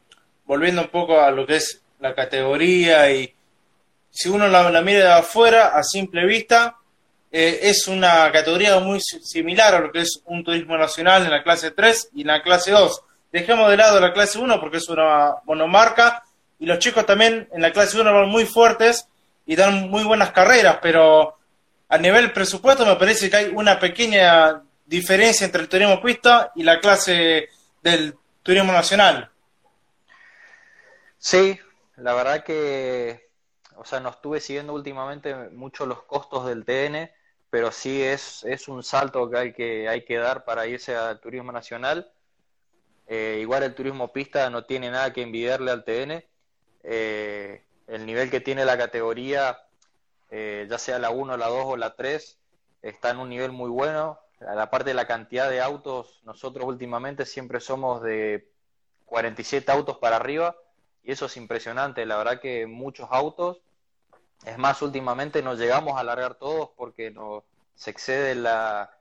volviendo 0.45 0.83
un 0.83 0.89
poco 0.89 1.21
a 1.21 1.31
lo 1.31 1.47
que 1.47 1.57
es 1.57 1.83
la 1.99 2.15
categoría 2.15 3.11
y 3.11 3.34
si 4.15 4.29
uno 4.29 4.47
la, 4.47 4.81
mira 4.81 4.99
de 5.01 5.13
afuera, 5.13 5.77
a 5.77 5.83
simple 5.83 6.25
vista, 6.25 6.77
eh, 7.33 7.59
es 7.63 7.89
una 7.89 8.31
categoría 8.31 8.79
muy 8.79 9.01
similar 9.01 9.75
a 9.75 9.81
lo 9.81 9.91
que 9.91 10.03
es 10.03 10.21
un 10.27 10.45
turismo 10.45 10.79
nacional 10.79 11.25
en 11.25 11.33
la 11.33 11.43
clase 11.43 11.73
3 11.73 12.11
y 12.15 12.21
en 12.21 12.29
la 12.29 12.41
clase 12.41 12.71
2. 12.71 13.03
Dejemos 13.33 13.69
de 13.69 13.77
lado 13.77 13.99
la 13.99 14.13
clase 14.13 14.39
1 14.39 14.61
porque 14.61 14.77
es 14.77 14.89
una 14.89 15.35
monomarca 15.45 16.23
y 16.61 16.67
los 16.67 16.79
chicos 16.79 17.05
también 17.05 17.49
en 17.53 17.61
la 17.61 17.73
clase 17.73 18.01
1 18.01 18.15
van 18.15 18.29
muy 18.29 18.47
fuertes 18.47 19.09
y 19.47 19.57
dan 19.57 19.91
muy 19.91 20.05
buenas 20.05 20.31
carreras, 20.31 20.79
pero 20.81 21.37
a 21.89 21.99
nivel 21.99 22.33
presupuesto 22.33 22.87
me 22.87 22.95
parece 22.95 23.29
que 23.29 23.37
hay 23.37 23.53
una 23.53 23.81
pequeña 23.81 24.63
diferencia 24.87 25.45
entre 25.45 25.63
el 25.63 25.69
turismo 25.69 26.01
pista 26.01 26.53
y 26.55 26.63
la 26.63 26.79
clase 26.79 27.49
del 27.83 28.15
turismo 28.45 28.73
nacional. 28.73 29.29
Sí, 31.19 31.59
la 31.97 32.15
verdad 32.15 32.45
que, 32.45 33.24
o 33.77 33.85
sea, 33.85 34.01
no 34.01 34.11
estuve 34.11 34.41
siguiendo 34.41 34.73
últimamente 34.73 35.35
mucho 35.51 35.87
los 35.87 36.03
costos 36.05 36.47
del 36.47 36.65
TN, 36.65 37.11
pero 37.51 37.71
sí 37.73 38.03
es, 38.03 38.45
es 38.45 38.69
un 38.69 38.83
salto 38.83 39.31
que 39.31 39.39
hay 39.39 39.53
que, 39.53 39.89
hay 39.89 40.05
que 40.05 40.17
dar 40.17 40.45
para 40.45 40.67
irse 40.67 40.97
al 40.97 41.21
turismo 41.21 41.53
nacional. 41.53 42.13
Eh, 43.07 43.39
igual 43.41 43.63
el 43.63 43.75
turismo 43.75 44.13
pista 44.13 44.49
no 44.51 44.65
tiene 44.65 44.91
nada 44.91 45.13
que 45.13 45.23
envidiarle 45.23 45.71
al 45.71 45.85
TN. 45.85 46.25
Eh, 46.83 47.65
el 47.87 48.07
nivel 48.07 48.31
que 48.31 48.41
tiene 48.41 48.65
la 48.65 48.79
categoría, 48.79 49.59
eh, 50.31 50.67
ya 50.69 50.79
sea 50.79 50.99
la 50.99 51.11
1, 51.11 51.37
la 51.37 51.49
2 51.49 51.65
o 51.65 51.77
la 51.77 51.95
3, 51.95 52.39
está 52.83 53.11
en 53.11 53.19
un 53.19 53.29
nivel 53.29 53.53
muy 53.53 53.71
bueno. 53.71 54.19
A 54.41 54.55
la 54.55 54.71
parte 54.71 54.91
de 54.91 54.95
la 54.95 55.07
cantidad 55.07 55.49
de 55.49 55.61
autos, 55.61 56.21
nosotros 56.25 56.67
últimamente 56.67 57.25
siempre 57.25 57.61
somos 57.61 58.03
de 58.03 58.51
47 59.07 59.71
autos 59.71 59.99
para 59.99 60.17
arriba 60.17 60.57
y 61.05 61.13
eso 61.13 61.27
es 61.27 61.37
impresionante. 61.37 62.07
La 62.07 62.17
verdad 62.17 62.41
que 62.41 62.67
muchos 62.67 63.09
autos. 63.11 63.61
Es 64.45 64.59
más, 64.59 64.83
últimamente 64.83 65.43
nos 65.43 65.59
llegamos 65.59 65.97
a 65.97 66.01
alargar 66.01 66.35
todos 66.35 66.71
porque 66.77 67.11
no, 67.11 67.45
se 67.75 67.91
excede 67.91 68.35
la, 68.35 68.99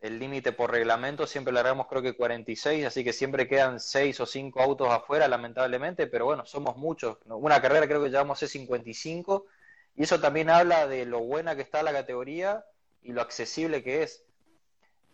el 0.00 0.18
límite 0.18 0.52
por 0.52 0.70
reglamento, 0.70 1.26
siempre 1.26 1.52
largamos 1.52 1.86
creo 1.86 2.02
que 2.02 2.16
46, 2.16 2.86
así 2.86 3.04
que 3.04 3.12
siempre 3.12 3.46
quedan 3.46 3.80
6 3.80 4.20
o 4.20 4.26
5 4.26 4.60
autos 4.60 4.88
afuera, 4.88 5.28
lamentablemente, 5.28 6.06
pero 6.06 6.24
bueno, 6.24 6.46
somos 6.46 6.76
muchos. 6.76 7.18
Una 7.26 7.60
carrera 7.60 7.86
creo 7.86 8.02
que 8.02 8.10
llevamos 8.10 8.42
a 8.42 8.46
55 8.46 9.46
y 9.96 10.04
eso 10.04 10.20
también 10.20 10.48
habla 10.50 10.86
de 10.86 11.04
lo 11.04 11.20
buena 11.20 11.54
que 11.54 11.62
está 11.62 11.82
la 11.82 11.92
categoría 11.92 12.64
y 13.02 13.12
lo 13.12 13.20
accesible 13.20 13.82
que 13.82 14.02
es. 14.02 14.24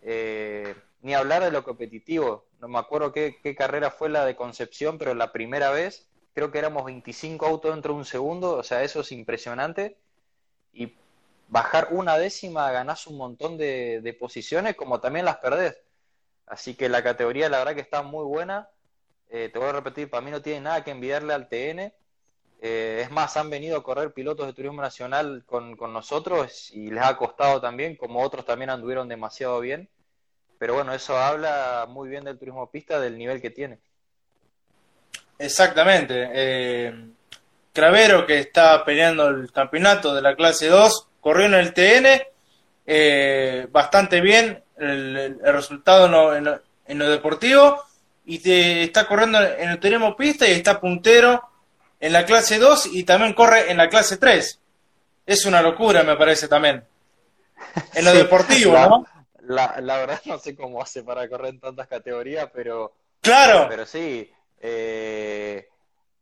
Eh, 0.02 0.75
ni 1.02 1.14
hablar 1.14 1.42
de 1.42 1.50
lo 1.50 1.64
competitivo, 1.64 2.47
no 2.61 2.68
me 2.68 2.78
acuerdo 2.78 3.12
qué 3.12 3.54
carrera 3.56 3.90
fue 3.90 4.09
la 4.09 4.25
de 4.25 4.37
Concepción, 4.37 4.99
pero 4.99 5.14
la 5.14 5.33
primera 5.33 5.71
vez 5.71 6.09
creo 6.37 6.50
que 6.52 6.59
éramos 6.59 6.85
25 6.85 7.47
autos 7.47 7.73
dentro 7.73 7.95
de 7.95 8.00
un 8.00 8.05
segundo, 8.05 8.57
o 8.57 8.62
sea, 8.62 8.83
eso 8.83 9.00
es 9.00 9.11
impresionante. 9.11 9.97
Y 10.75 10.95
bajar 11.49 11.88
una 11.93 12.19
décima 12.19 12.71
ganás 12.73 13.07
un 13.07 13.16
montón 13.16 13.57
de, 13.57 14.16
posiciones, 14.21 14.76
como 14.76 15.00
también 15.00 15.25
las 15.25 15.38
perdés. 15.38 15.81
Así 16.47 16.75
que 16.75 16.90
la 16.90 17.02
categoría, 17.02 17.49
la 17.49 17.59
verdad 17.61 17.75
que 17.75 17.81
está 17.81 18.02
muy 18.02 18.25
buena. 18.26 18.69
Eh, 19.31 19.49
te 19.50 19.59
voy 19.59 19.69
a 19.69 19.73
repetir, 19.73 20.11
para 20.11 20.21
mí 20.21 20.31
no 20.31 20.43
tiene 20.43 20.61
nada 20.61 20.85
que 20.85 20.90
envidiarle 20.90 21.33
al 21.33 21.49
TN. 21.49 21.95
Eh, 22.61 23.00
es 23.02 23.11
más, 23.11 23.37
han 23.38 23.49
venido 23.49 23.78
a 23.78 23.83
correr 23.83 24.12
pilotos 24.12 24.47
de 24.47 24.52
turismo 24.52 24.83
nacional 24.83 25.43
con, 25.47 25.78
nosotros 25.90 26.71
y 26.71 26.90
les 26.90 27.02
ha 27.02 27.16
costado 27.16 27.62
también, 27.62 27.97
como 27.97 28.23
otros 28.23 28.45
también 28.45 28.71
anduvieron 28.71 29.09
demasiado 29.09 29.61
bien. 29.61 29.88
pero 30.59 30.75
bueno, 30.75 30.95
eso 30.95 31.16
habla 31.19 31.87
muy 31.88 32.09
bien 32.11 32.25
del 32.25 32.38
turismo 32.38 32.71
pista, 32.71 33.00
del 33.00 33.19
nivel 33.19 33.40
que 33.40 33.50
tiene. 33.50 33.81
Exactamente. 35.38 36.28
Eh, 36.33 36.95
Cravero, 37.73 38.26
que 38.26 38.38
está 38.38 38.85
peleando 38.85 39.28
el 39.28 39.52
campeonato 39.52 40.14
de 40.14 40.23
la 40.23 40.35
clase 40.35 40.69
2, 40.69 41.09
corrió 41.21 41.47
en 41.47 41.55
el 41.55 41.75
TN 41.75 42.23
eh, 42.87 43.66
bastante 43.71 44.21
bien 44.21 44.62
el, 44.78 45.38
resultado 45.43 46.35
en 46.35 46.99
lo, 46.99 47.11
deportivo 47.11 47.83
y 48.25 48.38
te, 48.38 48.85
está 48.85 49.07
corriendo 49.07 49.43
en 49.43 49.71
el 49.71 49.81
turismo 49.81 50.16
pista 50.16 50.49
y 50.49 50.52
está 50.52 50.81
puntero 50.81 51.43
en 52.00 52.12
la 52.12 52.25
clase 52.25 52.59
2 52.59 52.87
y 52.93 53.05
también 53.05 53.35
corre 53.35 53.71
en 53.71 53.76
la 53.76 53.88
clase 53.88 54.16
3. 54.16 54.61
Es 55.26 55.45
una 55.45 55.61
locura, 55.61 56.02
me 56.02 56.16
parece 56.16 56.49
también. 56.49 56.85
En 57.95 58.05
lo 58.05 58.12
deportivo, 58.12 58.73
¿no? 58.73 59.07
La, 59.40 59.81
la, 59.81 59.99
verdad 59.99 60.21
no 60.25 60.38
sé 60.38 60.57
cómo 60.57 60.83
hace 60.83 61.02
para 61.02 61.28
correr 61.28 61.50
en 61.50 61.61
tantas 61.61 61.87
categorías, 61.87 62.49
pero... 62.52 62.93
Claro. 63.21 63.66
Pero 63.69 63.87
sí, 63.87 64.31
eh, 64.61 65.69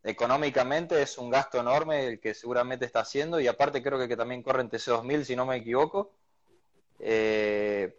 económicamente 0.03 1.00
es 1.00 1.19
un 1.19 1.31
gasto 1.31 1.59
enorme 1.59 2.07
el 2.07 2.21
que 2.21 2.35
seguramente 2.35 2.85
está 2.85 3.00
haciendo 3.00 3.41
y 3.41 3.47
aparte 3.47 3.83
creo 3.83 3.99
que, 3.99 4.09
que 4.09 4.17
también 4.17 4.43
corre 4.43 4.62
en 4.62 4.71
TC2000 4.71 5.25
si 5.25 5.37
no 5.37 5.47
me 5.47 5.57
equivoco. 5.57 6.12
Eh, 7.00 7.95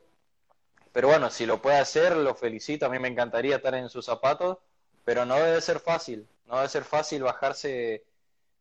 pero 0.96 1.10
bueno, 1.10 1.30
si 1.30 1.46
lo 1.46 1.62
puede 1.62 1.78
hacer, 1.78 2.16
lo 2.16 2.36
felicito. 2.36 2.86
A 2.86 2.90
mí 2.90 3.00
me 3.00 3.10
encantaría 3.10 3.58
estar 3.58 3.76
en 3.76 3.90
sus 3.90 4.06
zapatos, 4.06 4.60
pero 5.04 5.26
no 5.26 5.36
debe 5.36 5.60
ser 5.60 5.82
fácil. 5.82 6.26
No 6.48 6.56
debe 6.56 6.70
ser 6.70 6.86
fácil 6.86 7.22
bajarse. 7.24 8.06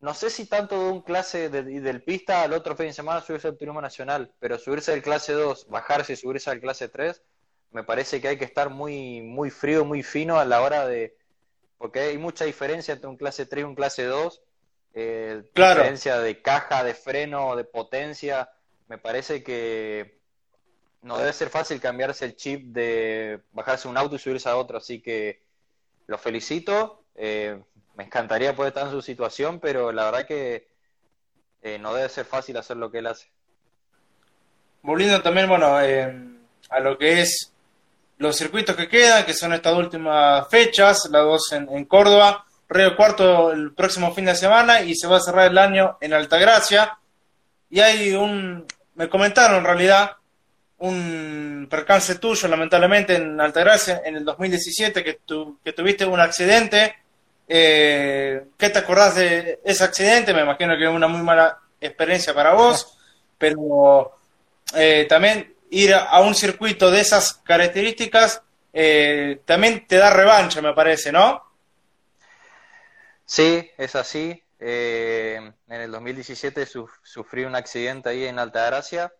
No 0.01 0.15
sé 0.15 0.31
si 0.31 0.47
tanto 0.47 0.83
de 0.83 0.91
un 0.91 1.03
clase 1.03 1.49
de, 1.49 1.63
del 1.63 2.03
pista 2.03 2.43
al 2.43 2.53
otro 2.53 2.75
fin 2.77 2.87
de 2.87 2.93
semana 2.93 3.21
subirse 3.21 3.49
al 3.49 3.57
turismo 3.57 3.81
nacional, 3.81 4.35
pero 4.41 4.59
subirse 4.59 4.91
del 4.91 5.03
clase 5.03 5.33
2, 5.33 5.69
bajarse 5.69 6.15
y 6.15 6.17
subirse 6.17 6.51
al 6.51 6.61
clase 6.61 6.89
3, 6.89 7.23
me 7.71 7.85
parece 7.85 8.21
que 8.21 8.29
hay 8.29 8.37
que 8.37 8.45
estar 8.45 8.69
muy, 8.69 9.23
muy 9.23 9.51
frío, 9.51 9.85
muy 9.85 10.03
fino 10.03 10.39
a 10.39 10.45
la 10.45 10.61
hora 10.61 10.87
de. 10.87 11.17
Porque 11.79 12.01
hay 12.01 12.19
mucha 12.19 12.45
diferencia 12.45 12.95
entre 12.95 13.09
un 13.09 13.17
clase 13.17 13.47
3 13.47 13.63
y 13.63 13.65
un 13.65 13.75
clase 13.75 14.05
2. 14.05 14.43
Eh, 14.95 15.43
Diferencia 15.55 16.19
de 16.19 16.41
caja, 16.41 16.85
de 16.85 16.95
freno, 16.95 17.57
de 17.57 17.65
potencia. 17.65 18.51
Me 18.89 18.99
parece 18.99 19.43
que 19.43 20.19
no 21.03 21.19
debe 21.19 21.33
ser 21.33 21.51
fácil 21.51 21.81
cambiarse 21.81 22.25
el 22.25 22.37
chip 22.37 22.73
de 22.73 23.41
bajarse 23.53 23.89
un 23.89 23.97
auto 23.97 24.17
y 24.17 24.19
subirse 24.19 24.49
a 24.49 24.57
otro, 24.57 24.79
así 24.79 25.01
que 25.01 25.43
lo 26.07 26.19
felicito. 26.19 27.05
Eh, 27.15 27.61
me 27.95 28.05
encantaría 28.05 28.57
poder 28.57 28.71
estar 28.71 28.87
en 28.87 28.93
su 28.93 29.03
situación, 29.03 29.61
pero 29.61 29.93
la 29.93 30.07
verdad 30.07 30.27
que 30.27 30.69
eh, 31.63 31.79
no 31.79 31.95
debe 31.95 32.09
ser 32.09 32.25
fácil 32.25 32.57
hacer 32.57 32.77
lo 32.77 32.91
que 32.91 32.99
él 32.99 33.07
hace. 33.07 33.31
Volviendo 34.83 35.23
también, 35.23 35.49
bueno, 35.49 35.81
eh, 35.81 36.15
a 36.69 36.81
lo 36.81 36.99
que 36.99 37.21
es 37.21 37.54
los 38.19 38.37
circuitos 38.37 38.77
que 38.77 38.89
quedan, 38.89 39.25
que 39.25 39.35
son 39.35 39.53
estas 39.53 39.75
últimas 39.75 40.49
fechas, 40.49 41.09
las 41.11 41.23
dos 41.23 41.53
en, 41.53 41.85
Córdoba, 41.87 42.45
Río 42.69 42.97
Cuarto 42.97 43.53
el 43.53 43.75
próximo 43.75 44.15
fin 44.15 44.27
de 44.27 44.35
semana 44.35 44.83
y 44.83 44.95
se 44.95 45.07
va 45.07 45.19
a 45.19 45.21
cerrar 45.21 45.51
el 45.51 45.59
año 45.59 45.99
en 46.01 46.13
Altagracia. 46.13 46.99
Y 47.71 47.81
hay 47.81 48.15
un, 48.15 48.67
me 48.95 49.09
comentaron 49.09 49.59
en 49.59 49.65
realidad, 49.65 50.13
un 50.79 51.67
percance 51.71 52.17
tuyo, 52.17 52.49
lamentablemente, 52.49 53.17
en 53.17 53.41
Altagracia 53.41 54.03
en 54.05 54.17
el 54.17 54.25
2017, 54.25 55.03
que, 55.03 55.19
que 55.65 55.73
tuviste 55.73 56.07
un 56.07 56.21
accidente. 56.21 56.97
Eh, 57.49 58.45
¿Qué 58.57 58.71
te 58.71 58.79
acordás 58.79 59.17
de 59.17 59.61
ese 59.65 59.85
accidente? 59.85 60.33
Me 60.33 60.43
imagino 60.43 60.77
que 60.77 60.85
es 60.85 60.91
una 60.91 61.09
muy 61.09 61.23
mala 61.23 61.59
experiencia 61.81 62.33
para 62.33 62.55
vos, 62.55 62.97
pero 63.39 64.17
eh, 64.75 65.07
también 65.09 65.54
ir 65.75 65.95
a 65.95 66.21
un 66.21 66.35
circuito 66.35 66.91
de 66.91 67.01
esas 67.01 67.35
características 67.45 68.43
eh, 68.73 69.41
también 69.45 69.87
te 69.87 69.97
da 69.97 70.11
revancha, 70.11 70.61
me 70.61 70.73
parece, 70.73 71.13
¿no? 71.13 71.43
Sí, 73.25 73.71
es 73.79 73.95
así. 73.95 74.43
en 74.59 75.55
el 75.69 75.91
2017 75.91 76.67
sufrí 77.03 77.45
un 77.45 77.55
accidente 77.55 78.09
ahí 78.09 78.25
en 78.25 78.39
Altagracia 78.39 79.13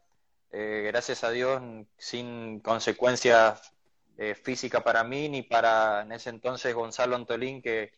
eh, 0.57 0.85
gracias 0.87 1.25
a 1.25 1.33
Dios, 1.33 1.61
sin 1.99 2.61
consecuencias 2.61 3.73
eh, 4.17 4.37
físicas 4.37 4.85
para 4.85 5.03
mí 5.03 5.29
ni 5.29 5.43
para 5.43 6.03
en 6.03 6.13
ese 6.13 6.31
entonces 6.31 6.73
Gonzalo 6.73 7.17
Antolín, 7.17 7.61
que 7.61 7.93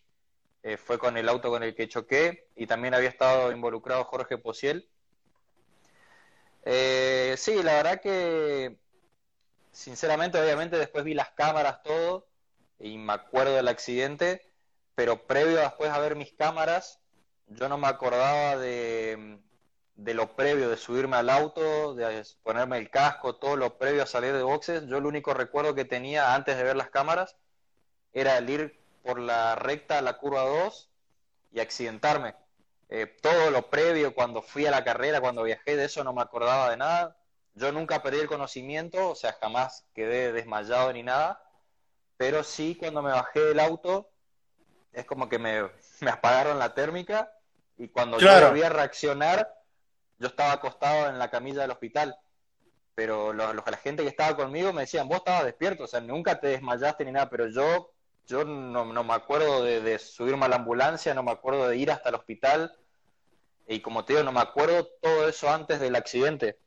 eh, 0.62 0.78
fue 0.78 0.98
con 0.98 1.18
el 1.18 1.28
auto 1.28 1.50
con 1.50 1.62
el 1.62 1.74
que 1.74 1.86
choqué, 1.86 2.48
y 2.56 2.66
también 2.66 2.94
había 2.94 3.10
estado 3.10 3.52
involucrado 3.52 4.04
Jorge 4.04 4.38
Posiel. 6.66 7.38
sí, 7.38 7.62
la 7.62 7.74
verdad 7.74 8.00
que, 8.00 8.78
sinceramente, 9.72 10.40
obviamente 10.40 10.76
después 10.78 11.04
vi 11.04 11.14
las 11.14 11.30
cámaras, 11.30 11.82
todo, 11.82 12.26
y 12.78 12.98
me 12.98 13.12
acuerdo 13.12 13.54
del 13.54 13.68
accidente, 13.68 14.42
pero 14.94 15.26
previo 15.26 15.60
a 15.60 15.64
después 15.64 15.90
a 15.90 15.98
ver 15.98 16.16
mis 16.16 16.32
cámaras, 16.32 17.00
yo 17.48 17.68
no 17.68 17.78
me 17.78 17.86
acordaba 17.86 18.56
de, 18.56 19.38
de 19.96 20.14
lo 20.14 20.34
previo, 20.34 20.68
de 20.68 20.76
subirme 20.76 21.16
al 21.16 21.30
auto, 21.30 21.94
de 21.94 22.24
ponerme 22.42 22.78
el 22.78 22.90
casco, 22.90 23.36
todo 23.36 23.56
lo 23.56 23.78
previo 23.78 24.02
a 24.02 24.06
salir 24.06 24.32
de 24.32 24.42
boxes, 24.42 24.86
yo 24.86 24.98
el 24.98 25.06
único 25.06 25.34
recuerdo 25.34 25.74
que 25.74 25.84
tenía 25.84 26.34
antes 26.34 26.56
de 26.56 26.64
ver 26.64 26.76
las 26.76 26.90
cámaras 26.90 27.36
era 28.12 28.38
el 28.38 28.50
ir 28.50 28.80
por 29.02 29.20
la 29.20 29.54
recta 29.54 29.98
a 29.98 30.02
la 30.02 30.18
curva 30.18 30.42
2 30.42 30.90
y 31.52 31.60
accidentarme. 31.60 32.34
Eh, 32.88 33.06
todo 33.20 33.50
lo 33.50 33.68
previo, 33.68 34.14
cuando 34.14 34.42
fui 34.42 34.66
a 34.66 34.70
la 34.70 34.84
carrera, 34.84 35.20
cuando 35.20 35.42
viajé, 35.42 35.76
de 35.76 35.84
eso 35.86 36.04
no 36.04 36.12
me 36.12 36.22
acordaba 36.22 36.70
de 36.70 36.76
nada. 36.76 37.16
Yo 37.54 37.72
nunca 37.72 38.02
perdí 38.02 38.20
el 38.20 38.28
conocimiento, 38.28 39.10
o 39.10 39.14
sea, 39.14 39.32
jamás 39.40 39.86
quedé 39.94 40.32
desmayado 40.32 40.92
ni 40.92 41.02
nada, 41.02 41.42
pero 42.16 42.44
sí 42.44 42.76
cuando 42.78 43.02
me 43.02 43.10
bajé 43.10 43.40
del 43.40 43.60
auto, 43.60 44.10
es 44.92 45.04
como 45.04 45.28
que 45.28 45.38
me, 45.38 45.62
me 46.00 46.10
apagaron 46.10 46.58
la 46.58 46.74
térmica 46.74 47.32
y 47.78 47.88
cuando 47.88 48.18
yo 48.18 48.28
volví 48.40 48.62
a 48.62 48.68
reaccionar, 48.68 49.52
yo 50.18 50.28
estaba 50.28 50.52
acostado 50.52 51.10
en 51.10 51.18
la 51.18 51.30
camilla 51.30 51.62
del 51.62 51.72
hospital, 51.72 52.16
pero 52.94 53.32
los, 53.32 53.54
la 53.54 53.76
gente 53.76 54.02
que 54.02 54.08
estaba 54.08 54.36
conmigo 54.36 54.72
me 54.72 54.82
decían, 54.82 55.08
vos 55.08 55.18
estabas 55.18 55.44
despierto, 55.44 55.84
o 55.84 55.86
sea, 55.86 56.00
nunca 56.00 56.40
te 56.40 56.48
desmayaste 56.48 57.04
ni 57.04 57.12
nada, 57.12 57.28
pero 57.28 57.48
yo, 57.48 57.92
yo 58.26 58.44
no, 58.44 58.84
me 58.84 59.14
acuerdo 59.14 59.62
de, 59.62 59.98
subirme 59.98 60.46
a 60.46 60.48
la 60.48 60.56
ambulancia, 60.56 61.14
no 61.14 61.22
me 61.22 61.30
acuerdo 61.30 61.68
de 61.68 61.76
ir 61.76 61.90
hasta 61.90 62.08
el 62.08 62.16
hospital, 62.16 62.76
y 63.68 63.80
como 63.80 64.04
te 64.04 64.12
digo, 64.12 64.24
no 64.24 64.32
me 64.32 64.40
acuerdo 64.40 64.86
todo 65.00 65.28
eso 65.28 65.50
antes 65.50 65.80
del 65.80 65.96
accidente. 65.96 66.58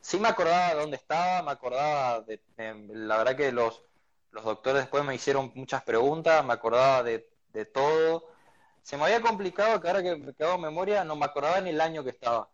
Sí 0.00 0.18
me 0.18 0.28
acordaba 0.28 0.68
de 0.68 0.80
dónde 0.80 0.96
estaba, 0.96 1.42
me 1.42 1.50
acordaba 1.50 2.20
de, 2.22 2.40
la 2.88 3.18
verdad 3.18 3.36
que 3.36 3.52
los, 3.52 3.82
los 4.30 4.44
doctores 4.44 4.82
después 4.82 5.04
me 5.04 5.14
hicieron 5.14 5.52
muchas 5.54 5.82
preguntas, 5.82 6.44
me 6.44 6.52
acordaba 6.52 7.02
de, 7.02 7.28
de 7.52 7.64
todo. 7.64 8.28
Se 8.82 8.96
me 8.96 9.04
había 9.04 9.20
complicado 9.20 9.80
que 9.80 9.88
ahora 9.88 10.02
que 10.02 10.16
me 10.16 10.32
quedo 10.32 10.58
memoria 10.58 11.04
no 11.04 11.16
me 11.16 11.24
acordaba 11.24 11.60
ni 11.60 11.70
el 11.70 11.80
año 11.80 12.04
que 12.04 12.10
estaba. 12.10 12.48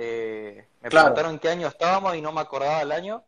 Eh, 0.00 0.66
me 0.80 0.90
preguntaron 0.90 1.38
qué 1.38 1.48
año 1.48 1.68
estábamos 1.68 2.16
y 2.16 2.20
no 2.20 2.32
me 2.32 2.40
acordaba 2.40 2.82
el 2.82 2.92
año. 2.92 3.24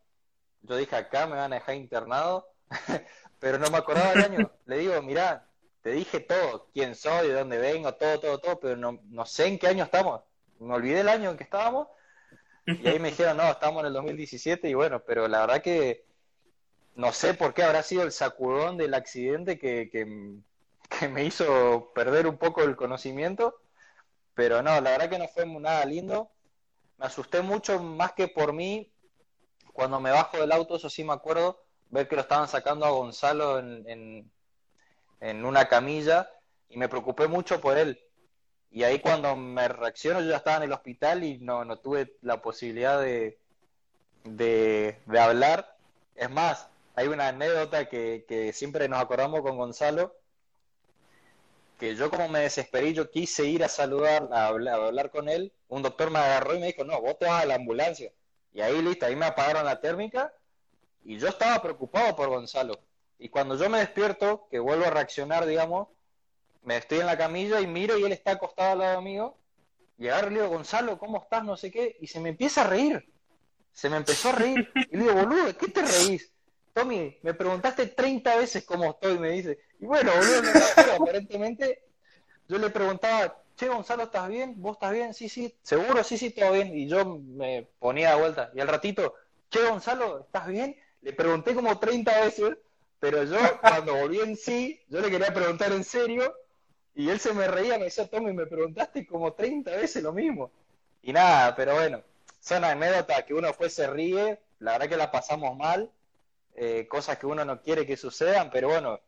Yo 0.63 0.77
dije, 0.77 0.97
acá 0.97 1.27
me 1.27 1.37
van 1.37 1.53
a 1.53 1.57
dejar 1.57 1.75
internado, 1.75 2.49
pero 3.39 3.59
no 3.59 3.71
me 3.71 3.79
acordaba 3.79 4.13
el 4.13 4.21
año. 4.21 4.51
Le 4.67 4.79
digo, 4.79 5.01
mira, 5.03 5.47
te 5.83 5.91
dije 5.91 6.21
todo, 6.21 6.69
quién 6.73 6.95
soy, 6.95 7.29
de 7.29 7.35
dónde 7.35 7.59
vengo, 7.59 7.95
todo, 7.95 8.21
todo, 8.21 8.39
todo, 8.39 8.61
pero 8.61 8.77
no, 8.77 9.01
no 9.05 9.27
sé 9.27 9.47
en 9.47 9.59
qué 9.59 9.69
año 9.69 9.85
estamos. 9.85 10.23
Me 10.59 10.75
olvidé 10.75 11.01
el 11.01 11.09
año 11.09 11.31
en 11.31 11.37
que 11.37 11.45
estábamos 11.45 11.89
y 12.67 12.87
ahí 12.87 12.99
me 12.99 13.11
dijeron, 13.11 13.39
no, 13.39 13.51
estamos 13.51 13.81
en 13.81 13.87
el 13.87 13.93
2017 13.95 14.69
y 14.69 14.75
bueno, 14.75 15.03
pero 15.05 15.27
la 15.27 15.41
verdad 15.41 15.63
que 15.63 16.05
no 16.95 17.13
sé 17.13 17.35
por 17.35 17.55
qué 17.55 17.63
habrá 17.63 17.83
sido 17.83 18.03
el 18.03 18.13
sacudón 18.13 18.77
del 18.77 18.95
accidente 18.95 19.59
que, 19.59 19.89
que, 19.91 20.37
que 20.89 21.09
me 21.09 21.25
hizo 21.25 21.93
perder 21.95 22.27
un 22.27 22.37
poco 22.37 22.63
el 22.63 22.77
conocimiento, 22.77 23.61
pero 24.35 24.63
no, 24.63 24.81
la 24.81 24.91
verdad 24.91 25.09
que 25.09 25.19
no 25.19 25.29
fue 25.29 25.47
nada 25.47 25.85
lindo 25.87 26.31
me 27.01 27.07
asusté 27.07 27.41
mucho 27.41 27.83
más 27.83 28.13
que 28.13 28.29
por 28.29 28.53
mí. 28.53 28.93
Cuando 29.73 30.01
me 30.01 30.11
bajo 30.11 30.37
del 30.37 30.53
auto, 30.53 30.77
eso 30.77 30.91
sí 30.91 31.03
me 31.03 31.15
acuerdo, 31.15 31.65
ver 31.91 32.09
que 32.09 32.17
lo 32.17 32.23
estaban 32.23 32.49
sacando 32.49 32.87
a 32.87 32.91
Gonzalo 32.91 33.59
en, 33.59 34.31
en, 35.21 35.45
una 35.45 35.69
camilla 35.69 36.31
y 36.69 36.79
me 36.79 36.89
preocupé 36.89 37.29
mucho 37.29 37.61
por 37.61 37.77
él. 37.77 38.01
Y 38.71 38.85
ahí 38.85 39.01
cuando 39.01 39.35
me 39.37 39.67
reacciono, 39.69 40.21
yo 40.21 40.31
ya 40.31 40.37
estaba 40.37 40.59
en 40.59 40.63
el 40.65 40.73
hospital 40.73 41.25
y 41.25 41.39
no, 41.39 41.65
no 41.65 41.79
tuve 41.79 42.17
la 42.23 42.41
posibilidad 42.41 43.01
de, 43.01 43.39
de, 44.25 44.97
hablar. 45.19 45.77
Es 46.15 46.31
más, 46.31 46.69
hay 46.95 47.09
una 47.09 47.29
anécdota 47.29 47.89
que, 47.89 48.25
que 48.29 48.53
siempre 48.53 48.89
nos 48.89 49.01
acordamos 49.01 49.43
con 49.43 49.57
Gonzalo, 49.57 50.15
que 51.79 51.97
yo 51.97 52.11
como 52.11 52.29
me 52.29 52.41
desesperé, 52.41 52.93
yo 52.93 53.11
quise 53.11 53.47
ir 53.47 53.65
a 53.65 53.69
saludar, 53.69 54.29
a 54.33 54.47
hablar, 54.49 55.11
con 55.11 55.29
él, 55.29 55.53
un 55.69 55.83
doctor 55.83 56.11
me 56.11 56.19
agarró 56.19 56.55
y 56.55 56.61
me 56.61 56.67
dijo, 56.67 56.85
no, 56.85 57.01
vos 57.01 57.19
te 57.19 57.25
vas 57.25 57.43
a 57.43 57.47
la 57.47 57.55
ambulancia. 57.55 58.13
Y 58.53 58.61
ahí 58.61 58.83
listo, 58.83 59.07
ahí 59.07 59.17
me 59.17 59.25
apagaron 59.27 59.65
la 59.65 59.81
térmica 59.81 60.33
y 61.05 61.19
yo 61.19 61.29
estaba 61.29 61.61
preocupado 61.63 62.15
por 62.17 62.29
Gonzalo. 62.29 62.79
Y 63.19 63.29
cuando 63.29 63.57
yo 63.57 63.69
me 63.69 63.79
despierto, 63.79 64.47
que 64.51 64.59
vuelvo 64.59 64.87
a 64.87 64.91
reaccionar, 64.91 65.47
digamos, 65.47 65.89
me 66.63 66.77
estoy 66.77 67.01
en 67.01 67.07
la 67.07 67.19
camilla 67.19 67.61
y 67.61 67.67
miro 67.67 67.99
y 67.99 68.05
él 68.05 68.13
está 68.13 68.33
acostado 68.33 68.73
al 68.73 68.79
lado 68.79 69.03
mío 69.03 69.37
y 69.99 70.09
agarro 70.09 70.31
y 70.31 70.35
le 70.35 70.41
digo, 70.41 70.55
Gonzalo, 70.55 70.99
¿cómo 70.99 71.23
estás? 71.23 71.45
No 71.45 71.57
sé 71.57 71.71
qué, 71.71 71.97
y 72.01 72.07
se 72.07 72.21
me 72.21 72.31
empieza 72.31 72.63
a 72.63 72.69
reír. 72.69 73.13
se 73.73 73.89
me 73.89 73.97
empezó 73.97 74.31
a 74.31 74.33
reír. 74.33 74.71
Y 74.91 74.97
le 74.97 75.03
digo, 75.05 75.15
boludo, 75.15 75.57
¿qué 75.57 75.69
te 75.69 75.83
reís? 75.83 76.33
Tommy, 76.73 77.19
me 77.23 77.35
preguntaste 77.35 77.87
30 77.87 78.37
veces 78.37 78.65
cómo 78.65 78.91
estoy, 78.91 79.19
me 79.19 79.31
dice. 79.31 79.59
Y 79.79 79.85
bueno, 79.85 80.13
boludo, 80.15 80.43
no 80.43 81.05
aparentemente 81.05 81.85
yo 82.49 82.59
le 82.59 82.71
preguntaba, 82.71 83.43
che, 83.57 83.69
Gonzalo, 83.69 84.05
¿estás 84.05 84.29
bien? 84.29 84.55
¿Vos 84.57 84.73
estás 84.73 84.93
bien? 84.93 85.15
Sí, 85.15 85.29
sí, 85.29 85.55
seguro, 85.63 86.03
sí, 86.03 86.19
sí, 86.19 86.31
todo 86.31 86.53
bien. 86.53 86.77
Y 86.77 86.89
yo 86.89 87.05
me 87.05 87.69
ponía 87.79 88.15
de 88.15 88.21
vuelta. 88.21 88.51
Y 88.55 88.61
al 88.61 88.69
ratito, 88.69 89.15
che, 89.51 89.63
Gonzalo, 89.69 90.21
¿estás 90.21 90.47
bien? 90.49 90.77
Le 91.03 91.13
pregunté 91.13 91.55
como 91.55 91.79
30 91.79 92.21
veces, 92.21 92.57
pero 92.99 93.25
yo 93.25 93.39
cuando 93.61 93.97
volví 93.97 94.21
en 94.21 94.37
sí, 94.37 94.81
yo 94.89 95.01
le 95.01 95.11
quería 95.11 95.33
preguntar 95.33 95.73
en 95.73 95.85
serio. 95.85 96.35
Y 96.95 97.09
él 97.09 97.21
se 97.21 97.33
me 97.33 97.47
reía, 97.49 97.79
me 97.79 97.85
decía, 97.85 98.09
Tommy, 98.09 98.33
me 98.33 98.47
preguntaste 98.47 99.07
como 99.07 99.33
30 99.33 99.71
veces 99.77 100.03
lo 100.03 100.13
mismo. 100.13 100.51
Y 101.03 101.13
nada, 101.13 101.55
pero 101.57 101.75
bueno, 101.75 102.03
son 102.41 102.65
anécdotas 102.65 103.25
que 103.25 103.35
uno 103.35 103.49
después 103.49 103.73
se 103.73 103.87
ríe, 103.87 104.41
la 104.59 104.73
verdad 104.73 104.89
que 104.89 104.97
la 104.97 105.11
pasamos 105.11 105.57
mal, 105.57 105.91
eh, 106.55 106.87
cosas 106.89 107.19
que 107.19 107.27
uno 107.27 107.45
no 107.45 107.63
quiere 107.63 107.87
que 107.87 107.97
sucedan, 107.97 108.51
pero 108.51 108.69
bueno, 108.69 109.01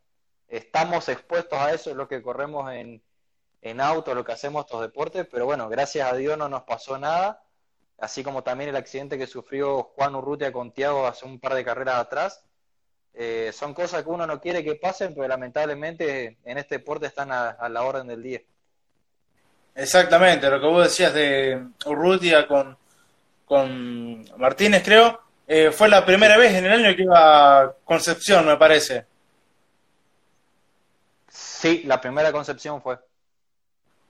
estamos 0.48 1.08
expuestos 1.08 1.58
a 1.58 1.72
eso, 1.74 1.90
es 1.90 1.96
lo 1.96 2.08
que 2.08 2.22
corremos 2.22 2.72
en, 2.72 3.02
en 3.62 3.80
auto, 3.80 4.14
lo 4.14 4.24
que 4.24 4.32
hacemos 4.32 4.64
estos 4.64 4.80
deportes, 4.82 5.26
pero 5.30 5.44
bueno, 5.46 5.68
gracias 5.68 6.10
a 6.10 6.16
Dios 6.16 6.38
no 6.38 6.48
nos 6.48 6.62
pasó 6.64 6.98
nada, 6.98 7.42
así 8.02 8.24
como 8.24 8.42
también 8.42 8.68
el 8.68 8.76
accidente 8.76 9.16
que 9.16 9.28
sufrió 9.28 9.92
Juan 9.94 10.16
Urrutia 10.16 10.50
con 10.50 10.72
Tiago 10.72 11.06
hace 11.06 11.24
un 11.24 11.38
par 11.38 11.54
de 11.54 11.64
carreras 11.64 11.94
atrás. 11.94 12.42
Eh, 13.14 13.52
son 13.54 13.74
cosas 13.74 14.02
que 14.02 14.10
uno 14.10 14.26
no 14.26 14.40
quiere 14.40 14.64
que 14.64 14.74
pasen, 14.74 15.14
pero 15.14 15.28
lamentablemente 15.28 16.36
en 16.44 16.58
este 16.58 16.78
deporte 16.78 17.06
están 17.06 17.30
a 17.30 17.68
la 17.68 17.82
orden 17.82 18.08
del 18.08 18.20
día. 18.20 18.40
Exactamente, 19.76 20.50
lo 20.50 20.60
que 20.60 20.66
vos 20.66 20.82
decías 20.82 21.14
de 21.14 21.64
Urrutia 21.86 22.48
con, 22.48 22.76
con 23.44 24.24
Martínez, 24.36 24.82
creo, 24.82 25.20
eh, 25.46 25.70
fue 25.70 25.88
la 25.88 26.04
primera 26.04 26.36
vez 26.36 26.54
en 26.54 26.66
el 26.66 26.72
año 26.72 26.96
que 26.96 27.02
iba 27.02 27.60
a 27.60 27.72
Concepción, 27.84 28.46
me 28.46 28.56
parece. 28.56 29.06
Sí, 31.28 31.82
la 31.84 32.00
primera 32.00 32.32
Concepción 32.32 32.82
fue. 32.82 32.98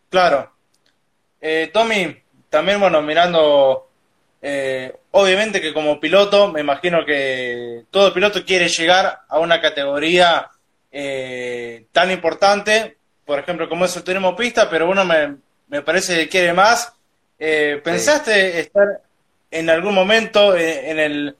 Claro. 0.09 0.51
Eh, 1.41 1.71
Tommy, 1.75 2.22
también, 2.53 2.79
bueno, 2.79 3.03
mirando, 3.03 3.89
eh, 4.41 4.95
obviamente 5.11 5.61
que 5.61 5.75
como 5.75 5.99
piloto, 5.99 6.53
me 6.53 6.61
imagino 6.61 7.05
que 7.05 7.87
todo 7.91 8.15
piloto 8.15 8.45
quiere 8.45 8.69
llegar 8.69 9.23
a 9.29 9.41
una 9.41 9.61
categoría 9.61 10.49
tan 11.91 12.11
importante, 12.11 12.99
por 13.25 13.39
ejemplo, 13.39 13.69
como 13.69 13.87
es 13.87 13.97
el 13.97 14.05
turismo 14.05 14.37
pista, 14.37 14.69
pero 14.69 14.91
uno 14.91 15.05
me, 15.07 15.37
me 15.69 15.83
parece 15.83 16.17
que 16.17 16.29
quiere 16.29 16.53
más. 16.53 16.93
Eh, 17.39 17.81
¿Pensaste 17.83 18.61
estar 18.61 19.01
en 19.51 19.71
algún 19.71 19.95
momento 19.95 20.57
en, 20.57 20.99
el, 20.99 21.37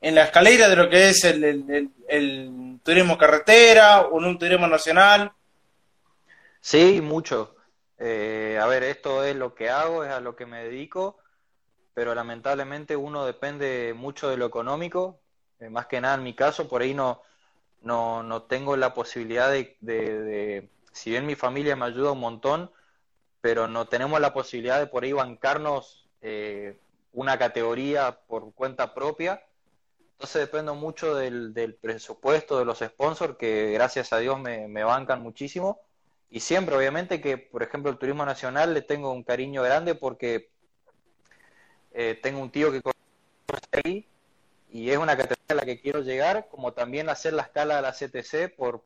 en 0.00 0.14
la 0.14 0.24
escalera 0.24 0.68
de 0.68 0.76
lo 0.76 0.90
que 0.90 1.08
es 1.08 1.24
el, 1.24 1.90
el, 2.08 2.78
turismo 2.82 3.16
carretera 3.16 4.02
o 4.02 4.18
en 4.18 4.26
un 4.26 4.38
turismo 4.38 4.66
nacional? 4.66 5.32
Sí, 6.60 7.00
mucho. 7.00 7.55
Eh, 7.98 8.58
a 8.60 8.66
ver, 8.66 8.82
esto 8.84 9.24
es 9.24 9.36
lo 9.36 9.54
que 9.54 9.70
hago, 9.70 10.04
es 10.04 10.10
a 10.10 10.20
lo 10.20 10.36
que 10.36 10.46
me 10.46 10.64
dedico, 10.64 11.18
pero 11.94 12.14
lamentablemente 12.14 12.96
uno 12.96 13.24
depende 13.24 13.94
mucho 13.96 14.28
de 14.28 14.36
lo 14.36 14.46
económico. 14.46 15.20
Eh, 15.60 15.70
más 15.70 15.86
que 15.86 16.00
nada 16.00 16.16
en 16.16 16.22
mi 16.22 16.34
caso, 16.34 16.68
por 16.68 16.82
ahí 16.82 16.94
no, 16.94 17.22
no, 17.82 18.22
no 18.22 18.42
tengo 18.42 18.76
la 18.76 18.94
posibilidad 18.94 19.50
de, 19.50 19.76
de, 19.80 20.68
si 20.92 21.10
bien 21.10 21.26
mi 21.26 21.34
familia 21.34 21.76
me 21.76 21.86
ayuda 21.86 22.12
un 22.12 22.20
montón, 22.20 22.70
pero 23.40 23.68
no 23.68 23.86
tenemos 23.86 24.20
la 24.20 24.32
posibilidad 24.32 24.78
de 24.78 24.86
por 24.86 25.04
ahí 25.04 25.12
bancarnos 25.12 26.08
eh, 26.20 26.78
una 27.12 27.38
categoría 27.38 28.18
por 28.26 28.52
cuenta 28.54 28.92
propia. 28.92 29.42
Entonces 30.12 30.42
dependo 30.42 30.74
mucho 30.74 31.14
del, 31.14 31.78
presupuesto 31.80 32.58
de 32.58 32.64
los 32.64 32.78
sponsors, 32.78 33.36
que 33.36 33.72
gracias 33.72 34.12
a 34.12 34.18
Dios 34.18 34.40
me, 34.40 34.84
bancan 34.84 35.22
muchísimo. 35.22 35.80
Y 36.30 36.40
siempre, 36.40 36.76
obviamente, 36.76 37.20
que 37.20 37.38
por 37.38 37.62
ejemplo 37.62 37.90
el 37.90 37.98
turismo 37.98 38.24
nacional 38.24 38.74
le 38.74 38.82
tengo 38.82 39.12
un 39.12 39.22
cariño 39.22 39.62
grande 39.62 39.94
porque 39.94 40.50
eh, 41.92 42.18
tengo 42.22 42.40
un 42.40 42.50
tío 42.50 42.72
que 42.72 42.82
conoce 42.82 43.00
ahí 43.84 44.06
y 44.70 44.90
es 44.90 44.98
una 44.98 45.16
categoría 45.16 45.46
a 45.48 45.54
la 45.54 45.64
que 45.64 45.80
quiero 45.80 46.00
llegar, 46.00 46.48
como 46.48 46.72
también 46.72 47.08
hacer 47.08 47.32
la 47.32 47.42
escala 47.42 47.76
de 47.76 47.82
la 47.82 47.92
CTC 47.92 48.54
por 48.56 48.84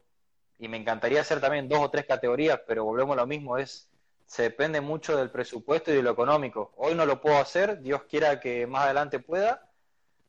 y 0.59 0.68
me 0.68 0.76
encantaría 0.76 1.22
hacer 1.22 1.40
también 1.40 1.68
dos 1.68 1.81
o 1.81 1.90
tres 1.90 2.05
categorías, 2.05 2.61
pero 2.66 2.85
volvemos 2.85 3.14
a 3.14 3.22
lo 3.22 3.26
mismo, 3.26 3.57
es 3.57 3.88
se 4.26 4.42
depende 4.42 4.81
mucho 4.81 5.16
del 5.16 5.31
presupuesto 5.31 5.90
y 5.90 5.96
de 5.96 6.03
lo 6.03 6.12
económico. 6.12 6.72
Hoy 6.76 6.94
no 6.94 7.05
lo 7.05 7.20
puedo 7.20 7.38
hacer, 7.38 7.81
Dios 7.81 8.05
quiera 8.05 8.38
que 8.38 8.64
más 8.66 8.85
adelante 8.85 9.18
pueda, 9.18 9.68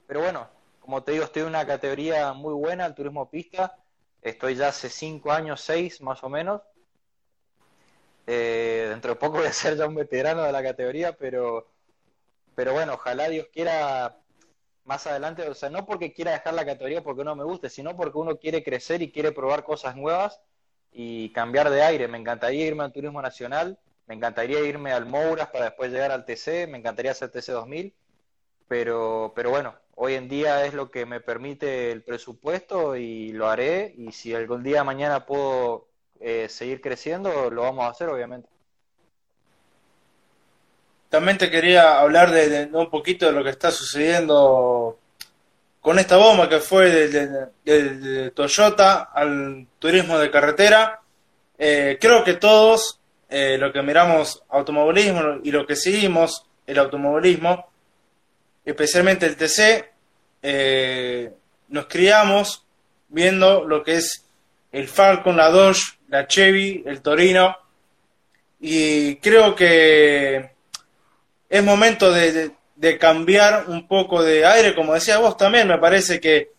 pero 0.08 0.21
bueno, 0.21 0.47
como 0.80 1.04
te 1.04 1.12
digo, 1.12 1.26
estoy 1.26 1.43
en 1.43 1.50
una 1.50 1.67
categoría 1.67 2.34
muy 2.34 2.54
buena, 2.54 2.88
el 2.88 2.95
turismo 2.95 3.30
pista, 3.30 3.78
estoy 4.21 4.56
ya 4.56 4.69
hace 4.69 4.89
cinco 4.89 5.32
años, 5.32 5.62
seis 5.62 6.02
más 6.02 6.24
o 6.24 6.30
menos. 6.30 6.62
Eh, 8.27 8.88
dentro 8.89 9.12
de 9.12 9.19
poco 9.19 9.38
voy 9.38 9.47
a 9.47 9.53
ser 9.53 9.77
ya 9.77 9.88
un 9.88 9.95
veterano 9.95 10.43
de 10.43 10.51
la 10.51 10.63
categoría, 10.63 11.13
pero, 11.13 11.67
pero 12.55 12.73
bueno, 12.73 12.93
ojalá 12.93 13.29
Dios 13.29 13.47
quiera 13.51 14.17
más 14.86 15.07
adelante, 15.07 15.47
o 15.47 15.53
sea, 15.53 15.69
no 15.69 15.86
porque 15.86 16.13
quiera 16.13 16.31
dejar 16.31 16.53
la 16.53 16.65
categoría 16.65 17.03
porque 17.03 17.23
no 17.23 17.36
me 17.36 17.43
guste, 17.43 17.69
sino 17.69 17.95
porque 17.95 18.17
uno 18.17 18.38
quiere 18.38 18.63
crecer 18.63 19.01
y 19.01 19.12
quiere 19.12 19.31
probar 19.31 19.63
cosas 19.63 19.95
nuevas 19.95 20.41
y 20.91 21.29
cambiar 21.31 21.69
de 21.69 21.84
aire. 21.84 22.07
Me 22.07 22.17
encantaría 22.17 22.65
irme 22.67 22.84
al 22.84 22.91
turismo 22.91 23.21
nacional, 23.21 23.79
me 24.07 24.15
encantaría 24.15 24.60
irme 24.62 24.91
al 24.91 25.05
Mouras 25.05 25.47
para 25.49 25.65
después 25.65 25.91
llegar 25.91 26.12
al 26.12 26.25
TC, 26.25 26.67
me 26.67 26.77
encantaría 26.77 27.12
hacer 27.12 27.29
TC 27.31 27.51
2000, 27.53 27.93
pero, 28.67 29.34
pero 29.36 29.49
bueno, 29.49 29.75
hoy 29.95 30.15
en 30.15 30.27
día 30.29 30.65
es 30.65 30.73
lo 30.73 30.91
que 30.91 31.05
me 31.05 31.21
permite 31.21 31.91
el 31.91 32.03
presupuesto 32.03 32.95
y 32.95 33.31
lo 33.34 33.47
haré. 33.49 33.93
Y 33.97 34.12
si 34.12 34.34
algún 34.34 34.63
día 34.63 34.84
mañana 34.84 35.25
puedo 35.25 35.90
eh, 36.23 36.47
seguir 36.49 36.81
creciendo, 36.81 37.49
lo 37.49 37.63
vamos 37.63 37.84
a 37.84 37.89
hacer, 37.89 38.07
obviamente. 38.07 38.47
También 41.10 41.39
te 41.39 41.49
quería 41.49 41.99
hablar 41.99 42.29
de, 42.29 42.69
un 42.71 42.91
poquito 42.91 43.25
de 43.25 43.31
lo 43.31 43.43
que 43.43 43.49
está 43.49 43.71
sucediendo 43.71 44.99
con 45.81 45.97
esta 45.97 46.17
bomba 46.17 46.47
que 46.47 46.60
fue 46.60 47.10
de, 47.63 48.31
Toyota 48.31 49.10
al 49.13 49.65
turismo 49.79 50.19
de 50.19 50.29
carretera. 50.29 51.01
Eh, 51.57 51.97
creo 51.99 52.23
que 52.23 52.36
todos 52.36 52.99
eh, 53.27 53.57
lo 53.57 53.73
que 53.73 53.81
miramos 53.81 54.43
automovilismo 54.49 55.39
y 55.43 55.49
lo 55.49 55.65
que 55.65 55.75
seguimos 55.75 56.45
el 56.67 56.77
automovilismo, 56.77 57.67
especialmente 58.63 59.25
el 59.25 59.36
TC, 59.36 59.89
nos 61.69 61.88
criamos 61.88 62.63
viendo 63.10 63.65
lo 63.65 63.84
que 63.84 63.95
es 63.95 64.23
el 64.71 64.88
Falcon, 64.88 65.38
la 65.38 65.49
Dodge, 65.49 65.97
la 66.07 66.27
Chevy, 66.27 66.84
el 66.86 67.01
Torino, 67.01 67.57
y 68.60 69.15
creo 69.17 69.55
que 69.55 70.51
es 71.49 71.63
momento 71.63 72.12
de, 72.12 72.51
cambiar 72.99 73.65
un 73.67 73.88
poco 73.88 74.23
de 74.23 74.45
aire, 74.45 74.73
como 74.73 74.93
decía 74.93 75.19
vos 75.19 75.38
también, 75.38 75.67
me 75.67 75.77
parece 75.77 76.19
que, 76.19 76.51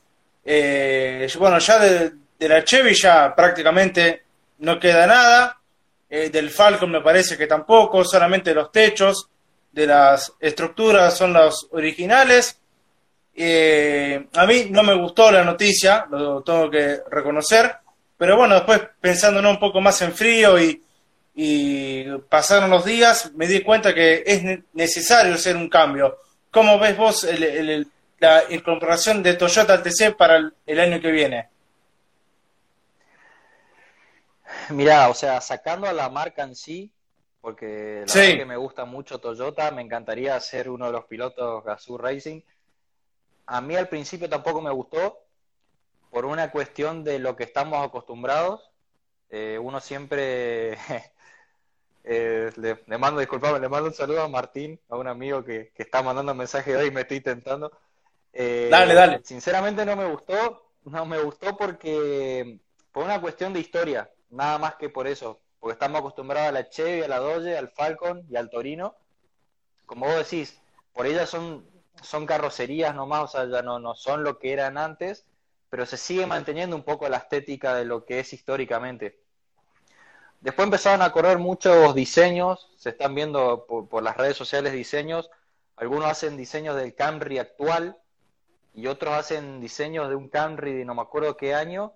eh, 0.44 1.29
bueno, 1.38 1.59
ya 1.59 1.79
de, 1.79 2.12
de 2.38 2.48
la 2.48 2.64
Chevy 2.64 2.94
ya 2.94 3.35
prácticamente 3.35 4.22
no 4.59 4.79
queda 4.79 5.07
nada, 5.07 5.62
eh, 6.14 6.29
del 6.29 6.51
Falcon 6.51 6.90
me 6.90 7.01
parece 7.01 7.38
que 7.38 7.46
tampoco, 7.46 8.05
solamente 8.05 8.53
los 8.53 8.70
techos 8.70 9.31
de 9.72 9.87
las 9.87 10.31
estructuras 10.40 11.16
son 11.16 11.33
los 11.33 11.68
originales. 11.70 12.61
Eh, 13.35 14.27
a 14.35 14.44
mí 14.44 14.66
no 14.68 14.83
me 14.83 14.94
gustó 14.94 15.33
la 15.33 15.42
noticia, 15.42 16.07
lo 16.11 16.42
tengo 16.42 16.70
que 16.70 16.98
reconocer, 17.11 17.77
pero 18.23 18.37
bueno, 18.37 18.55
después 18.55 18.81
pensando 19.01 19.41
un 19.51 19.59
poco 19.59 19.81
más 19.81 20.01
en 20.01 20.13
frío 20.13 20.57
y, 20.57 20.81
pasaron 22.29 22.71
los 22.71 22.85
días, 22.85 23.33
me 23.35 23.49
di 23.49 23.65
cuenta 23.65 23.93
que 23.93 24.23
es 24.25 24.45
necesario 24.75 25.35
hacer 25.35 25.57
un 25.57 25.69
cambio. 25.69 26.19
¿Cómo 26.49 26.79
ves 26.79 26.97
vos 26.97 27.27
la 28.21 28.45
incorporación 28.51 29.25
de 29.25 29.35
Toyota 29.35 29.73
al 29.73 29.83
TC 29.83 30.17
para 30.17 30.53
el 30.65 30.79
año 30.79 31.01
que 31.01 31.11
viene? 31.11 31.49
Mira, 34.69 35.09
o 35.09 35.15
sea, 35.15 35.41
sacando 35.41 35.89
a 35.89 35.93
la 35.93 36.09
marca 36.09 36.45
en 36.45 36.55
sí, 36.55 36.93
porque 37.41 38.05
la 38.07 38.15
verdad 38.15 38.37
que 38.37 38.45
me 38.45 38.57
gusta 38.57 38.85
mucho 38.85 39.19
Toyota, 39.19 39.73
me 39.73 39.83
encantaría 39.83 40.39
ser 40.39 40.71
uno 40.71 40.87
de 40.87 40.93
los 40.93 41.07
pilotos 41.07 41.65
Gazoo 41.65 41.99
Racing. 41.99 42.41
A 43.47 43.61
mí 43.61 43.75
al 43.75 43.89
principio 43.89 44.29
tampoco 44.31 44.61
me 44.61 44.71
gustó, 44.71 45.22
por 46.12 46.27
una 46.27 46.51
cuestión 46.51 47.05
de 47.05 47.18
lo 47.18 47.37
que 47.37 47.44
estamos 47.44 47.83
acostumbrados. 47.83 48.70
Eh, 49.31 49.59
uno 49.59 49.81
siempre, 49.81 50.72
eh, 52.05 52.53
le, 52.57 52.98
mando, 52.98 53.18
disculpame, 53.18 53.59
le 53.59 53.70
mando 53.70 53.88
un 53.88 53.94
saludo 53.94 54.20
a 54.20 54.29
Martín, 54.29 54.79
a 54.90 54.98
un 54.98 55.09
amigo 55.09 55.42
que, 55.42 55.72
está 55.75 56.03
mandando 56.03 56.35
mensaje 56.35 56.77
hoy 56.77 56.88
y 56.88 56.90
me 56.90 57.01
estoy 57.01 57.16
intentando. 57.16 57.72
Eh, 58.31 58.68
dale, 58.70 58.92
dale. 58.92 59.22
Sinceramente 59.25 59.87
no 59.87 59.96
me 59.96 60.05
gustó, 60.05 60.75
no 60.85 61.07
me 61.07 61.18
gustó 61.22 61.57
porque 61.57 62.61
por 62.92 63.05
una 63.05 63.18
cuestión 63.18 63.55
de 63.55 63.61
historia 63.61 64.11
nada 64.29 64.59
más 64.59 64.75
que 64.75 64.90
por 64.90 65.07
eso, 65.07 65.40
porque 65.61 65.72
estamos 65.72 66.01
acostumbrados 66.01 66.51
a 66.51 66.53
la 66.53 66.68
Chevy, 66.68 67.05
a 67.05 67.09
la 67.09 67.20
Dodge, 67.20 67.57
al 67.57 67.70
Falcon 67.70 68.27
y 68.29 68.37
al 68.37 68.51
Torino. 68.51 68.96
Como 69.87 70.05
vos 70.05 70.16
decís, 70.16 70.61
por 70.92 71.07
ellas 71.07 71.31
son 71.31 71.66
son 72.03 72.27
carrocerías 72.27 72.94
nomás, 72.94 73.22
o 73.22 73.29
sea, 73.29 73.46
ya 73.46 73.62
no, 73.62 73.79
no 73.79 73.94
son 73.94 74.25
lo 74.25 74.38
que 74.38 74.53
eran 74.53 74.77
antes, 74.77 75.25
pero 75.73 75.87
se 75.87 75.97
sigue 75.97 76.27
manteniendo 76.27 76.77
un 76.77 76.83
poco 76.83 77.09
la 77.09 77.17
estética 77.17 77.75
de 77.75 77.87
lo 77.87 78.05
que 78.05 78.21
es 78.21 78.35
históricamente. 78.35 79.19
Después 80.43 80.67
empezaron 80.67 81.01
a 81.01 81.11
correr 81.13 81.39
muchos 81.39 81.95
diseños, 81.95 82.71
se 82.77 82.91
están 82.91 83.15
viendo 83.15 83.65
por, 83.65 84.03
las 84.03 84.19
redes 84.19 84.37
sociales 84.37 84.75
diseños, 84.75 85.31
algunos 85.77 86.11
hacen 86.11 86.37
diseños 86.37 86.77
del 86.77 86.95
Camry 86.95 87.39
actual 87.39 87.97
y 88.75 88.87
otros 88.87 89.15
hacen 89.15 89.63
diseños 89.63 90.11
de 90.11 90.15
un 90.15 90.29
Camry 90.29 90.75
de 90.75 90.85
no 90.85 90.95
me 90.95 91.01
acuerdo 91.01 91.39
qué 91.39 91.55
año, 91.55 91.95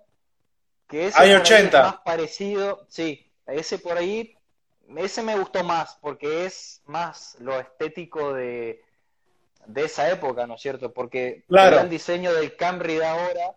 que 0.88 1.08
es 1.08 1.14
más 1.14 1.96
parecido, 2.02 2.86
sí, 2.88 3.30
ese 3.46 3.78
por 3.78 3.98
ahí, 3.98 4.38
ese 4.96 5.22
me 5.22 5.38
gustó 5.38 5.64
más 5.64 5.98
porque 6.00 6.46
es 6.46 6.80
más 6.86 7.36
lo 7.40 7.60
estético 7.60 8.32
de, 8.32 8.82
de 9.66 9.84
esa 9.84 10.08
época, 10.10 10.46
¿no 10.46 10.54
es 10.54 10.62
cierto? 10.62 10.94
Porque 10.94 11.44
claro. 11.46 11.80
el 11.80 11.90
diseño 11.90 12.32
del 12.32 12.56
Camry 12.56 12.94
de 12.94 13.04
ahora 13.04 13.54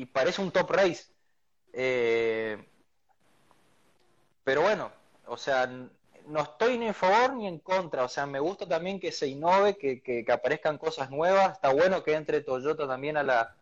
y 0.00 0.06
parece 0.06 0.40
un 0.40 0.50
top 0.50 0.70
race. 0.70 1.04
Eh, 1.74 2.56
pero 4.42 4.62
bueno, 4.62 4.90
o 5.26 5.36
sea, 5.36 5.66
no 6.26 6.40
estoy 6.40 6.78
ni 6.78 6.86
en 6.86 6.94
favor 6.94 7.34
ni 7.34 7.46
en 7.46 7.58
contra, 7.58 8.04
o 8.04 8.08
sea, 8.08 8.24
me 8.24 8.40
gusta 8.40 8.66
también 8.66 8.98
que 8.98 9.12
se 9.12 9.28
innove, 9.28 9.76
que, 9.76 10.00
que, 10.00 10.24
aparezcan 10.32 10.78
cosas 10.78 11.10
nuevas, 11.10 11.52
está 11.52 11.70
bueno 11.70 12.02
que 12.02 12.14
entre 12.14 12.40
Toyota 12.40 12.88
también 12.88 13.18
a 13.18 13.22
la, 13.22 13.56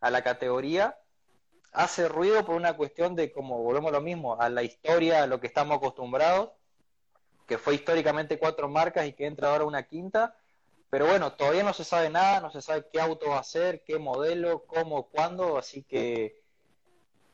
a 0.00 0.10
la 0.10 0.22
categoría, 0.22 0.98
hace 1.72 2.06
ruido 2.06 2.44
por 2.44 2.56
una 2.56 2.76
cuestión 2.76 3.16
de, 3.16 3.32
como 3.32 3.62
volvemos 3.62 3.88
a 3.88 3.92
lo 3.92 4.02
mismo, 4.02 4.38
a 4.38 4.50
la 4.50 4.62
historia, 4.62 5.22
a 5.22 5.26
lo 5.26 5.40
que 5.40 5.46
estamos 5.46 5.78
acostumbrados, 5.78 6.50
que 7.46 7.56
fue 7.56 7.76
históricamente 7.76 8.38
cuatro 8.38 8.68
marcas 8.68 9.06
y 9.06 9.14
que 9.14 9.24
entra 9.24 9.50
ahora 9.50 9.64
una 9.64 9.84
quinta, 9.84 10.36
pero 10.90 11.06
bueno, 11.06 11.32
todavía 11.32 11.62
no 11.62 11.74
se 11.74 11.84
sabe 11.84 12.10
nada, 12.10 12.40
no 12.40 12.50
se 12.50 12.62
sabe 12.62 12.86
qué 12.90 13.00
auto 13.00 13.30
va 13.30 13.40
a 13.40 13.44
ser, 13.44 13.82
qué 13.84 13.98
modelo, 13.98 14.64
cómo, 14.66 15.08
cuándo, 15.08 15.58
así 15.58 15.82
que 15.82 16.40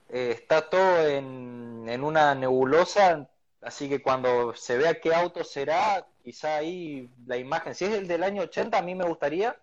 eh, 0.08 0.30
está 0.32 0.68
todo 0.68 1.06
en, 1.06 1.84
en, 1.88 2.02
una 2.02 2.34
nebulosa, 2.34 3.28
así 3.62 3.88
que 3.88 4.02
cuando 4.02 4.54
se 4.54 4.76
vea 4.76 5.00
qué 5.00 5.14
auto 5.14 5.44
será, 5.44 6.06
quizá 6.24 6.56
ahí 6.56 7.10
la 7.26 7.36
imagen, 7.36 7.74
si 7.74 7.84
es 7.84 7.92
el 7.92 8.08
del 8.08 8.24
año 8.24 8.42
80, 8.42 8.76
a 8.76 8.82
mí 8.82 8.94
me 8.94 9.06
gustaría, 9.06 9.56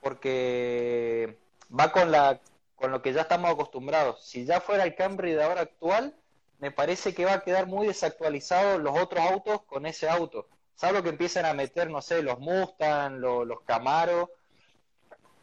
porque 0.00 1.38
va 1.78 1.92
con, 1.92 2.10
la, 2.10 2.40
con 2.76 2.90
lo 2.90 3.02
que 3.02 3.12
ya 3.12 3.22
estamos 3.22 3.50
acostumbrados. 3.50 4.24
Si 4.24 4.44
ya 4.46 4.60
fuera 4.60 4.84
el 4.84 4.94
Camry 4.94 5.32
de 5.32 5.42
ahora 5.42 5.62
actual, 5.62 6.14
me 6.58 6.70
parece 6.70 7.14
que 7.14 7.24
va 7.26 7.34
a 7.34 7.40
quedar 7.44 7.66
muy 7.66 7.86
desactualizado 7.86 8.78
los 8.78 8.98
otros 8.98 9.24
autos 9.24 9.62
con 9.64 9.86
ese 9.86 10.08
auto 10.08 10.48
salvo 10.74 11.02
que 11.02 11.10
empiecen 11.10 11.46
a 11.46 11.54
meter, 11.54 11.90
no 11.90 12.02
sé, 12.02 12.22
los 12.22 12.38
Mustang, 12.38 13.20
los, 13.20 13.46
los 13.46 13.60
Camaro 13.62 14.30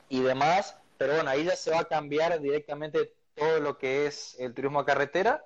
y 0.10 0.22
demás, 0.22 0.78
pero 0.98 1.15
bueno, 1.15 1.30
ahí 1.30 1.46
ya 1.46 1.56
se 1.56 1.72
va 1.72 1.80
a 1.80 1.86
cambiar 1.86 2.39
directamente 2.41 3.13
todo 3.36 3.60
lo 3.60 3.78
que 3.78 4.06
es 4.06 4.36
el 4.39 4.54
turismo 4.54 4.80
a 4.80 4.86
carretera, 4.86 5.44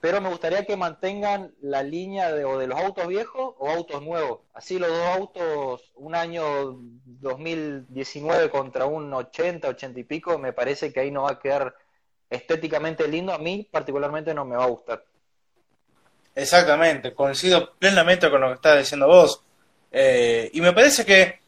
pero 0.00 0.20
me 0.20 0.28
gustaría 0.28 0.64
que 0.64 0.76
mantengan 0.76 1.54
la 1.60 1.82
línea 1.82 2.32
de, 2.32 2.44
o 2.44 2.58
de 2.58 2.68
los 2.68 2.78
autos 2.78 3.08
viejos 3.08 3.54
o 3.58 3.68
autos 3.68 4.00
nuevos. 4.02 4.40
Así 4.54 4.78
los 4.78 4.90
dos 4.90 5.06
autos, 5.16 5.92
un 5.96 6.14
año 6.14 6.78
2019 7.04 8.48
contra 8.50 8.86
un 8.86 9.12
80, 9.12 9.68
80 9.68 10.00
y 10.00 10.04
pico, 10.04 10.38
me 10.38 10.52
parece 10.52 10.92
que 10.92 11.00
ahí 11.00 11.10
no 11.10 11.22
va 11.24 11.32
a 11.32 11.38
quedar 11.40 11.74
estéticamente 12.30 13.08
lindo. 13.08 13.32
A 13.32 13.38
mí 13.38 13.68
particularmente 13.70 14.32
no 14.34 14.44
me 14.44 14.56
va 14.56 14.64
a 14.64 14.68
gustar. 14.68 15.04
Exactamente, 16.38 17.14
coincido 17.14 17.74
plenamente 17.76 18.30
con 18.30 18.40
lo 18.40 18.48
que 18.48 18.54
estás 18.54 18.78
diciendo 18.78 19.08
vos. 19.08 19.42
Eh, 19.90 20.48
y 20.52 20.60
me 20.60 20.72
parece 20.72 21.04
que 21.04 21.40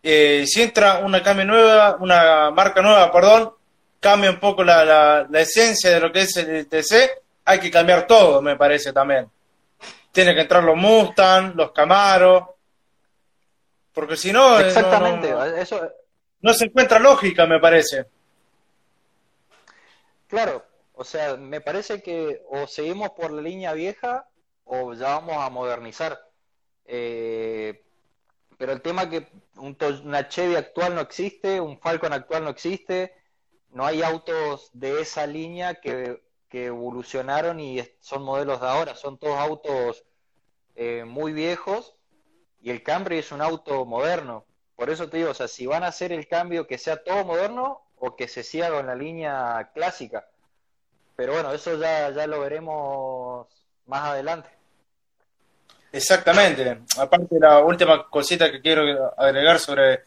eh, 0.00 0.44
si 0.46 0.62
entra 0.62 0.98
una 0.98 1.20
cambio 1.20 1.44
nueva, 1.44 1.96
una 1.98 2.52
marca 2.52 2.80
nueva, 2.80 3.10
perdón, 3.10 3.52
cambia 3.98 4.30
un 4.30 4.38
poco 4.38 4.62
la, 4.62 5.26
la, 5.28 5.40
esencia 5.40 5.90
de 5.90 5.98
lo 5.98 6.12
que 6.12 6.20
es 6.20 6.36
el 6.36 6.68
TC, 6.68 7.22
hay 7.44 7.58
que 7.58 7.72
cambiar 7.72 8.06
todo, 8.06 8.40
me 8.40 8.54
parece 8.54 8.92
también. 8.92 9.28
Tiene 10.12 10.32
que 10.32 10.42
entrar 10.42 10.62
los 10.62 10.76
Mustang, 10.76 11.56
los 11.56 11.72
Camaro, 11.72 12.58
porque 13.92 14.16
si 14.16 14.32
no, 14.32 14.60
eh, 14.60 14.68
Exactamente, 14.68 15.34
eso... 15.58 15.90
no 16.40 16.54
se 16.54 16.66
encuentra 16.66 17.00
lógica, 17.00 17.46
me 17.46 17.58
parece. 17.58 18.06
Claro, 20.28 20.64
o 20.94 21.04
sea, 21.04 21.36
me 21.36 21.60
parece 21.60 22.02
que 22.02 22.42
o 22.48 22.66
seguimos 22.66 23.10
por 23.10 23.32
la 23.32 23.42
línea 23.42 23.72
vieja 23.72 24.28
o 24.64 24.94
ya 24.94 25.08
vamos 25.18 25.36
a 25.38 25.50
modernizar. 25.50 26.18
Eh, 26.86 27.84
pero 28.56 28.72
el 28.72 28.82
tema 28.82 29.08
que 29.10 29.28
un, 29.56 29.76
una 30.04 30.28
Chevy 30.28 30.54
actual 30.56 30.94
no 30.94 31.00
existe, 31.00 31.60
un 31.60 31.78
Falcon 31.78 32.12
actual 32.12 32.44
no 32.44 32.50
existe, 32.50 33.14
no 33.70 33.84
hay 33.84 34.02
autos 34.02 34.70
de 34.72 35.00
esa 35.00 35.26
línea 35.26 35.74
que, 35.80 36.22
que 36.48 36.66
evolucionaron 36.66 37.58
y 37.60 37.82
son 38.00 38.22
modelos 38.22 38.60
de 38.60 38.68
ahora, 38.68 38.94
son 38.94 39.18
todos 39.18 39.38
autos 39.38 40.04
eh, 40.76 41.04
muy 41.04 41.32
viejos 41.32 41.96
y 42.60 42.70
el 42.70 42.82
Camry 42.82 43.18
es 43.18 43.32
un 43.32 43.42
auto 43.42 43.84
moderno. 43.84 44.46
Por 44.76 44.90
eso 44.90 45.08
te 45.08 45.18
digo, 45.18 45.30
o 45.30 45.34
sea, 45.34 45.48
si 45.48 45.66
van 45.66 45.84
a 45.84 45.88
hacer 45.88 46.12
el 46.12 46.28
cambio 46.28 46.66
que 46.66 46.78
sea 46.78 47.02
todo 47.02 47.24
moderno 47.24 47.82
o 47.96 48.16
que 48.16 48.28
se 48.28 48.42
siga 48.42 48.70
con 48.70 48.86
la 48.86 48.94
línea 48.94 49.70
clásica. 49.74 50.28
Pero 51.16 51.34
bueno, 51.34 51.52
eso 51.52 51.78
ya, 51.78 52.10
ya 52.10 52.26
lo 52.26 52.40
veremos 52.40 53.46
más 53.86 54.02
adelante. 54.02 54.48
Exactamente. 55.92 56.80
Aparte, 56.98 57.38
la 57.38 57.60
última 57.60 58.08
cosita 58.08 58.50
que 58.50 58.60
quiero 58.60 59.14
agregar 59.16 59.60
sobre, 59.60 60.02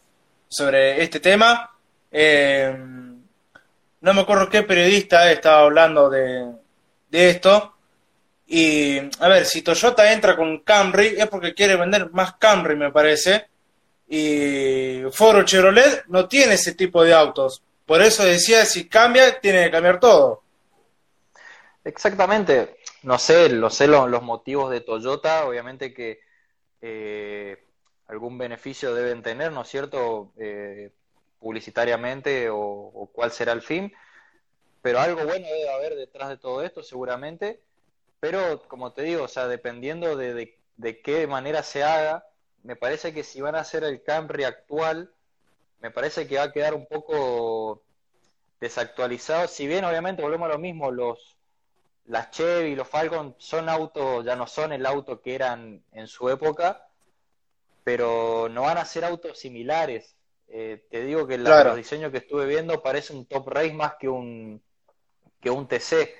sobre 0.48 1.02
este 1.02 1.20
tema. 1.20 1.70
Eh, 2.10 2.76
no 4.00 4.14
me 4.14 4.20
acuerdo 4.20 4.48
qué 4.48 4.62
periodista 4.62 5.30
estaba 5.30 5.60
hablando 5.60 6.10
de, 6.10 6.52
de 7.10 7.30
esto. 7.30 7.74
Y 8.46 8.98
a 8.98 9.28
ver, 9.28 9.44
si 9.44 9.62
Toyota 9.62 10.12
entra 10.12 10.36
con 10.36 10.60
Camry 10.60 11.14
es 11.18 11.26
porque 11.28 11.54
quiere 11.54 11.76
vender 11.76 12.10
más 12.12 12.34
Camry, 12.34 12.76
me 12.76 12.92
parece. 12.92 13.46
Y 14.08 15.02
Foro 15.12 15.42
Chevrolet 15.42 16.04
no 16.08 16.28
tiene 16.28 16.54
ese 16.54 16.72
tipo 16.74 17.02
de 17.02 17.12
autos. 17.14 17.62
Por 17.84 18.02
eso 18.02 18.24
decía, 18.24 18.64
si 18.64 18.88
cambia, 18.88 19.40
tiene 19.40 19.64
que 19.64 19.70
cambiar 19.70 20.00
todo. 20.00 20.42
Exactamente, 21.88 22.76
no 23.02 23.18
sé, 23.18 23.48
lo 23.48 23.70
sé 23.70 23.86
los, 23.88 24.22
motivos 24.22 24.70
de 24.70 24.82
Toyota, 24.82 25.46
obviamente 25.46 25.94
que 25.94 26.20
eh, 26.82 27.64
algún 28.08 28.36
beneficio 28.36 28.94
deben 28.94 29.22
tener, 29.22 29.52
¿no 29.52 29.62
es 29.62 29.68
cierto? 29.68 30.30
Eh, 30.36 30.92
publicitariamente 31.40 32.50
o, 32.50 33.08
cuál 33.14 33.32
será 33.32 33.52
el 33.52 33.62
fin, 33.62 33.90
pero 34.82 35.00
algo 35.00 35.24
bueno 35.24 35.46
debe 35.46 35.70
haber 35.70 35.94
detrás 35.94 36.28
de 36.28 36.36
todo 36.36 36.62
esto, 36.62 36.82
seguramente, 36.82 37.62
pero 38.20 38.62
como 38.68 38.92
te 38.92 39.02
digo, 39.04 39.22
o 39.24 39.28
sea, 39.28 39.48
dependiendo 39.48 40.14
de, 40.14 40.58
de 40.76 41.00
qué 41.00 41.26
manera 41.26 41.62
se 41.62 41.84
haga, 41.84 42.26
me 42.64 42.76
parece 42.76 43.14
que 43.14 43.24
si 43.24 43.40
van 43.40 43.54
a 43.54 43.60
hacer 43.60 43.82
el 43.82 44.02
Camry 44.02 44.44
actual, 44.44 45.10
me 45.80 45.90
parece 45.90 46.28
que 46.28 46.36
va 46.36 46.42
a 46.42 46.52
quedar 46.52 46.74
un 46.74 46.84
poco 46.86 47.82
desactualizado, 48.60 49.48
si 49.48 49.66
bien 49.66 49.86
obviamente 49.86 50.20
volvemos 50.20 50.50
a 50.50 50.52
lo 50.52 50.58
mismo, 50.58 50.90
los 50.90 51.37
las 52.08 52.30
Chevy 52.30 52.70
y 52.70 52.74
los 52.74 52.88
Falcon 52.88 53.34
son 53.38 53.68
autos, 53.68 54.24
ya 54.24 54.34
no 54.34 54.46
son 54.46 54.72
el 54.72 54.86
auto 54.86 55.20
que 55.20 55.34
eran 55.34 55.82
en 55.92 56.06
su 56.06 56.28
época, 56.28 56.88
pero 57.84 58.48
no 58.50 58.62
van 58.62 58.78
a 58.78 58.84
ser 58.84 59.04
autos 59.04 59.38
similares. 59.38 60.16
Eh, 60.48 60.86
te 60.90 61.04
digo 61.04 61.26
que 61.26 61.36
los 61.36 61.76
diseños 61.76 62.10
que 62.10 62.18
estuve 62.18 62.46
viendo 62.46 62.82
parece 62.82 63.12
un 63.12 63.26
Top 63.26 63.48
Race 63.48 63.74
más 63.74 63.94
que 64.00 64.08
un, 64.08 64.62
que 65.40 65.50
un 65.50 65.68
TC. 65.68 66.14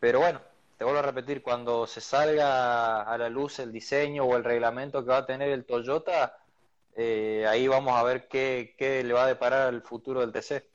Pero 0.00 0.18
bueno, 0.18 0.40
te 0.76 0.84
vuelvo 0.84 0.98
a 0.98 1.02
repetir, 1.02 1.42
cuando 1.42 1.86
se 1.86 2.00
salga 2.00 3.02
a 3.02 3.18
la 3.18 3.28
luz 3.28 3.60
el 3.60 3.72
diseño 3.72 4.24
o 4.24 4.36
el 4.36 4.44
reglamento 4.44 5.04
que 5.04 5.10
va 5.10 5.18
a 5.18 5.26
tener 5.26 5.50
el 5.50 5.64
Toyota, 5.64 6.38
eh, 6.96 7.46
ahí 7.48 7.68
vamos 7.68 7.94
a 7.96 8.02
ver 8.02 8.26
qué, 8.26 8.74
qué 8.76 9.04
le 9.04 9.14
va 9.14 9.24
a 9.24 9.28
deparar 9.28 9.72
el 9.72 9.82
futuro 9.82 10.20
del 10.20 10.32
TC. 10.32 10.66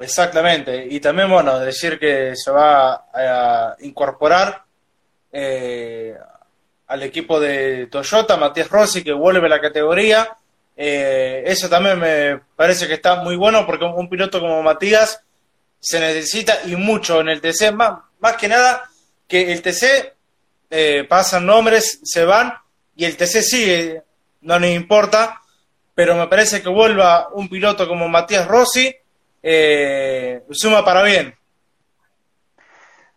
Exactamente, 0.00 0.86
y 0.88 0.98
también, 0.98 1.28
bueno, 1.28 1.58
decir 1.58 1.98
que 1.98 2.34
se 2.34 2.50
va 2.50 3.04
a 3.12 3.76
incorporar 3.80 4.64
eh, 5.30 6.16
al 6.86 7.02
equipo 7.02 7.38
de 7.38 7.86
Toyota, 7.88 8.38
Matías 8.38 8.70
Rossi, 8.70 9.04
que 9.04 9.12
vuelve 9.12 9.44
a 9.44 9.50
la 9.50 9.60
categoría. 9.60 10.34
Eh, 10.74 11.42
eso 11.44 11.68
también 11.68 11.98
me 11.98 12.40
parece 12.56 12.88
que 12.88 12.94
está 12.94 13.16
muy 13.16 13.36
bueno 13.36 13.66
porque 13.66 13.84
un, 13.84 14.08
piloto 14.08 14.40
como 14.40 14.62
Matías 14.62 15.22
se 15.78 16.00
necesita 16.00 16.60
y 16.64 16.76
mucho 16.76 17.20
en 17.20 17.28
el 17.28 17.42
TC, 17.42 17.70
más, 17.72 18.00
más 18.20 18.36
que 18.38 18.48
nada 18.48 18.88
que 19.28 19.52
el 19.52 19.60
TC 19.60 20.14
eh, 20.70 21.04
pasan 21.06 21.44
nombres, 21.44 22.00
se 22.04 22.24
van 22.24 22.54
y 22.96 23.04
el 23.04 23.18
TC 23.18 23.42
sigue, 23.42 24.02
no 24.40 24.58
nos 24.58 24.70
importa, 24.70 25.42
pero 25.94 26.16
me 26.16 26.26
parece 26.26 26.62
que 26.62 26.70
vuelva 26.70 27.28
un 27.34 27.50
piloto 27.50 27.86
como 27.86 28.08
Matías 28.08 28.48
Rossi 28.48 28.96
eh, 29.42 30.44
suma 30.50 30.84
para 30.84 31.02
bien. 31.02 31.34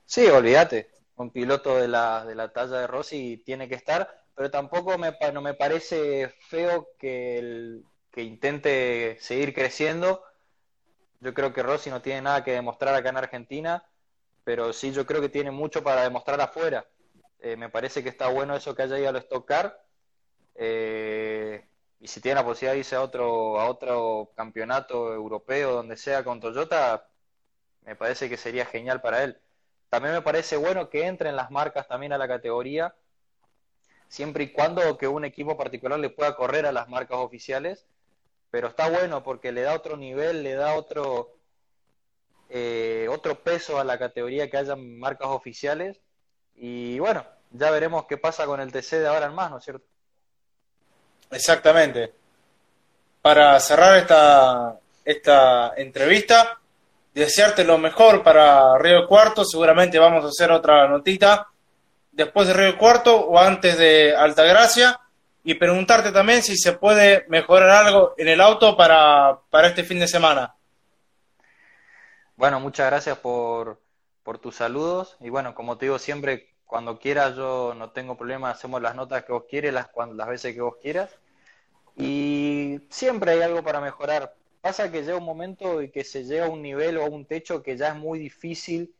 Sí, 0.05 0.27
olvídate, 0.27 0.89
un 1.15 1.31
piloto 1.31 1.77
de 1.77 1.87
la, 1.87 2.25
de 2.25 2.35
la 2.35 2.51
talla 2.51 2.79
de 2.79 2.87
Rossi 2.87 3.41
tiene 3.45 3.67
que 3.67 3.75
estar, 3.75 4.23
pero 4.35 4.51
tampoco 4.51 4.97
me, 4.97 5.15
no 5.33 5.41
me 5.41 5.53
parece 5.53 6.29
feo 6.49 6.89
que, 6.99 7.37
el, 7.39 7.83
que 8.11 8.21
intente 8.21 9.17
seguir 9.19 9.53
creciendo. 9.53 10.23
Yo 11.19 11.33
creo 11.33 11.53
que 11.53 11.63
Rossi 11.63 11.89
no 11.89 12.01
tiene 12.01 12.21
nada 12.21 12.43
que 12.43 12.51
demostrar 12.51 12.93
acá 12.95 13.09
en 13.09 13.17
Argentina, 13.17 13.83
pero 14.43 14.73
sí 14.73 14.91
yo 14.91 15.05
creo 15.05 15.21
que 15.21 15.29
tiene 15.29 15.51
mucho 15.51 15.83
para 15.83 16.03
demostrar 16.03 16.39
afuera. 16.41 16.85
Eh, 17.39 17.55
me 17.55 17.69
parece 17.69 18.03
que 18.03 18.09
está 18.09 18.27
bueno 18.27 18.55
eso 18.55 18.75
que 18.75 18.83
haya 18.83 18.99
ido 18.99 19.09
a 19.09 19.13
los 19.13 19.23
Stock 19.23 19.47
Car. 19.47 19.81
Eh, 20.55 21.65
y 22.03 22.07
si 22.09 22.19
tiene 22.19 22.35
la 22.35 22.43
posibilidad 22.43 22.73
de 22.73 22.79
irse 22.79 22.97
a 22.97 23.01
otro, 23.01 23.61
a 23.61 23.69
otro 23.69 24.33
campeonato 24.35 25.13
europeo, 25.13 25.71
donde 25.71 25.95
sea, 25.95 26.21
con 26.25 26.41
Toyota, 26.41 27.07
me 27.85 27.95
parece 27.95 28.27
que 28.27 28.35
sería 28.35 28.65
genial 28.65 28.99
para 28.99 29.23
él. 29.23 29.39
También 29.87 30.13
me 30.13 30.21
parece 30.21 30.57
bueno 30.57 30.89
que 30.89 31.07
entren 31.07 31.37
las 31.37 31.49
marcas 31.49 31.87
también 31.87 32.11
a 32.11 32.17
la 32.17 32.27
categoría, 32.27 32.93
siempre 34.09 34.43
y 34.43 34.51
cuando 34.51 34.97
que 34.97 35.07
un 35.07 35.23
equipo 35.23 35.55
particular 35.55 35.97
le 35.97 36.09
pueda 36.09 36.35
correr 36.35 36.65
a 36.65 36.73
las 36.73 36.89
marcas 36.89 37.19
oficiales, 37.19 37.87
pero 38.51 38.67
está 38.67 38.89
bueno 38.89 39.23
porque 39.23 39.53
le 39.53 39.61
da 39.61 39.73
otro 39.73 39.95
nivel, 39.95 40.43
le 40.43 40.55
da 40.55 40.75
otro, 40.75 41.37
eh, 42.49 43.07
otro 43.09 43.39
peso 43.39 43.79
a 43.79 43.85
la 43.85 43.97
categoría 43.97 44.49
que 44.49 44.57
haya 44.57 44.75
marcas 44.75 45.29
oficiales. 45.29 46.01
Y 46.53 46.99
bueno, 46.99 47.25
ya 47.51 47.71
veremos 47.71 48.07
qué 48.07 48.17
pasa 48.17 48.45
con 48.45 48.59
el 48.59 48.73
TC 48.73 48.99
de 48.99 49.07
ahora 49.07 49.27
en 49.27 49.35
más, 49.35 49.49
¿no 49.51 49.59
es 49.59 49.63
cierto? 49.63 49.92
Exactamente. 51.33 52.13
Para 53.21 53.59
cerrar 53.59 53.97
esta, 53.97 54.79
esta 55.03 55.73
entrevista, 55.77 56.59
desearte 57.13 57.63
lo 57.63 57.77
mejor 57.77 58.23
para 58.23 58.77
Río 58.77 59.07
Cuarto. 59.07 59.45
Seguramente 59.45 59.99
vamos 59.99 60.25
a 60.25 60.27
hacer 60.27 60.51
otra 60.51 60.87
notita 60.87 61.47
después 62.11 62.47
de 62.47 62.53
Río 62.53 62.77
Cuarto 62.77 63.15
o 63.15 63.39
antes 63.39 63.77
de 63.77 64.15
Altagracia. 64.15 64.99
Y 65.45 65.55
preguntarte 65.55 66.11
también 66.13 66.41
si 66.41 66.57
se 66.57 66.73
puede 66.73 67.25
mejorar 67.27 67.69
algo 67.69 68.13
en 68.17 68.29
el 68.29 68.39
auto 68.39 68.77
para, 68.77 69.39
para 69.49 69.67
este 69.67 69.83
fin 69.83 69.99
de 69.99 70.07
semana. 70.07 70.55
Bueno, 72.37 72.61
muchas 72.61 72.87
gracias 72.87 73.17
por, 73.17 73.81
por 74.23 74.39
tus 74.39 74.55
saludos. 74.55 75.17
Y 75.19 75.29
bueno, 75.29 75.53
como 75.53 75.77
te 75.77 75.85
digo 75.85 75.99
siempre, 75.99 76.53
cuando 76.65 76.97
quieras 76.97 77.35
yo 77.35 77.73
no 77.75 77.91
tengo 77.91 78.17
problema, 78.17 78.49
hacemos 78.49 78.81
las 78.81 78.95
notas 78.95 79.25
que 79.25 79.33
vos 79.33 79.43
quieres, 79.49 79.73
las, 79.73 79.89
las 80.13 80.27
veces 80.27 80.55
que 80.55 80.61
vos 80.61 80.77
quieras. 80.81 81.09
Y 81.95 82.81
siempre 82.89 83.31
hay 83.31 83.41
algo 83.41 83.63
para 83.63 83.81
mejorar. 83.81 84.35
Pasa 84.61 84.91
que 84.91 85.03
llega 85.03 85.17
un 85.17 85.25
momento 85.25 85.81
y 85.81 85.91
que 85.91 86.03
se 86.03 86.23
llega 86.23 86.45
a 86.45 86.49
un 86.49 86.61
nivel 86.61 86.97
o 86.97 87.03
a 87.03 87.09
un 87.09 87.25
techo 87.25 87.61
que 87.61 87.77
ya 87.77 87.89
es 87.89 87.95
muy 87.95 88.17
difícil 88.17 88.93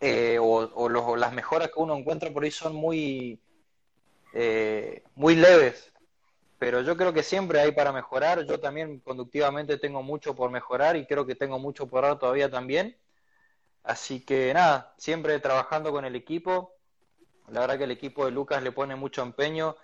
eh, 0.00 0.38
o, 0.40 1.16
las 1.16 1.32
mejoras 1.32 1.68
que 1.68 1.78
uno 1.78 1.94
encuentra 1.94 2.32
por 2.32 2.42
ahí 2.42 2.50
son 2.50 2.74
muy, 2.74 3.38
eh, 4.32 5.02
muy 5.14 5.36
leves. 5.36 5.92
Pero 6.58 6.82
yo 6.82 6.96
creo 6.96 7.12
que 7.12 7.22
siempre 7.22 7.60
hay 7.60 7.72
para 7.72 7.92
mejorar. 7.92 8.44
Yo 8.44 8.60
también 8.60 9.00
conductivamente 9.00 9.78
tengo 9.78 10.02
mucho 10.02 10.34
por 10.34 10.50
mejorar 10.50 10.96
y 10.96 11.06
creo 11.06 11.26
que 11.26 11.34
tengo 11.34 11.58
mucho 11.58 11.86
por 11.86 12.02
dar 12.02 12.18
todavía 12.18 12.50
también. 12.50 12.96
Así 13.82 14.20
que 14.20 14.52
nada, 14.52 14.94
siempre 14.98 15.38
trabajando 15.40 15.92
con 15.92 16.04
el 16.04 16.16
equipo. 16.16 16.74
La 17.48 17.60
verdad 17.60 17.78
que 17.78 17.84
el 17.84 17.90
equipo 17.90 18.24
de 18.24 18.30
Lucas 18.30 18.62
le 18.62 18.72
pone 18.72 18.94
mucho 18.96 19.22
empeño 19.22 19.76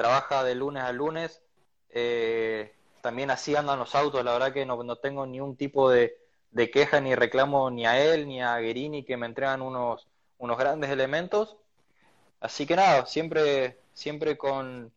trabaja 0.00 0.42
de 0.44 0.54
lunes 0.54 0.82
a 0.82 0.92
lunes. 0.92 1.42
Eh, 1.90 2.72
también 3.02 3.30
así 3.30 3.54
andan 3.54 3.78
los 3.78 3.94
autos, 3.94 4.24
la 4.24 4.32
verdad 4.32 4.52
que 4.52 4.64
no, 4.64 4.82
no 4.82 4.96
tengo 4.96 5.26
ni 5.26 5.40
un 5.40 5.56
tipo 5.56 5.90
de, 5.90 6.16
queja 6.72 7.02
ni 7.02 7.14
reclamo 7.14 7.70
ni 7.70 7.84
a 7.86 8.02
él 8.02 8.26
ni 8.26 8.42
a 8.42 8.56
Guerini 8.58 9.04
que 9.04 9.18
me 9.18 9.26
entregan 9.26 9.60
unos, 9.60 10.08
unos 10.38 10.58
grandes 10.58 10.88
elementos. 10.90 11.58
Así 12.40 12.66
que 12.66 12.76
nada, 12.76 13.04
siempre, 13.04 13.78
siempre 13.92 14.38
con, 14.38 14.90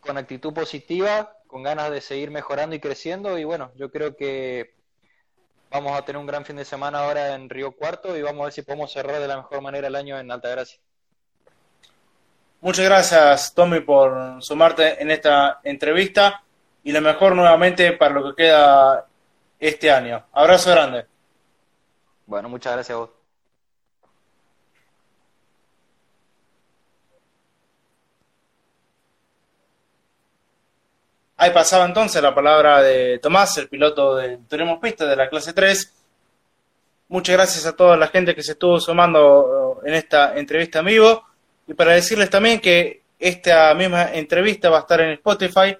con 0.00 0.18
actitud 0.18 0.52
positiva, 0.52 1.36
con 1.46 1.62
ganas 1.62 1.92
de 1.92 2.00
seguir 2.00 2.32
mejorando 2.32 2.74
y 2.74 2.80
creciendo. 2.80 3.38
Y 3.38 3.44
bueno, 3.44 3.70
yo 3.76 3.92
creo 3.92 4.16
que 4.16 4.74
vamos 5.70 5.96
a 5.96 6.04
tener 6.04 6.18
un 6.18 6.26
gran 6.26 6.44
fin 6.44 6.56
de 6.56 6.64
semana 6.64 7.04
ahora 7.04 7.36
en 7.36 7.48
Río 7.48 7.76
Cuarto 7.76 8.16
y 8.16 8.22
vamos 8.22 8.40
a 8.40 8.44
ver 8.46 8.52
si 8.52 8.62
podemos 8.62 8.90
cerrar 8.90 9.20
de 9.20 9.28
la 9.28 9.36
mejor 9.36 9.60
manera 9.62 9.86
el 9.86 9.94
año 9.94 10.18
en 10.18 10.32
Altagracia. 10.32 10.80
Muchas 12.62 12.84
gracias, 12.84 13.54
Tommy, 13.54 13.80
por 13.80 14.40
sumarte 14.40 15.02
en 15.02 15.10
esta 15.10 15.58
entrevista 15.64 16.44
y 16.84 16.92
lo 16.92 17.00
mejor 17.00 17.34
nuevamente 17.34 17.92
para 17.94 18.14
lo 18.14 18.24
que 18.24 18.44
queda 18.44 19.04
este 19.58 19.90
año. 19.90 20.24
Abrazo 20.32 20.70
grande. 20.70 21.04
Bueno, 22.24 22.48
muchas 22.48 22.74
gracias 22.74 22.94
a 22.94 23.00
vos. 23.00 23.10
Ahí 31.38 31.50
pasaba 31.50 31.84
entonces 31.84 32.22
la 32.22 32.32
palabra 32.32 32.80
de 32.80 33.18
Tomás, 33.18 33.58
el 33.58 33.68
piloto 33.68 34.14
de 34.14 34.38
Tenemos 34.48 34.78
Pista 34.78 35.04
de 35.04 35.16
la 35.16 35.28
clase 35.28 35.52
3. 35.52 35.92
Muchas 37.08 37.34
gracias 37.34 37.66
a 37.66 37.74
toda 37.74 37.96
la 37.96 38.06
gente 38.06 38.36
que 38.36 38.44
se 38.44 38.52
estuvo 38.52 38.78
sumando 38.78 39.80
en 39.84 39.94
esta 39.94 40.38
entrevista 40.38 40.78
en 40.78 40.86
vivo. 40.86 41.31
Y 41.72 41.74
para 41.74 41.94
decirles 41.94 42.28
también 42.28 42.60
que 42.60 43.00
esta 43.18 43.72
misma 43.74 44.12
entrevista 44.12 44.68
va 44.68 44.76
a 44.76 44.80
estar 44.80 45.00
en 45.00 45.12
Spotify 45.12 45.74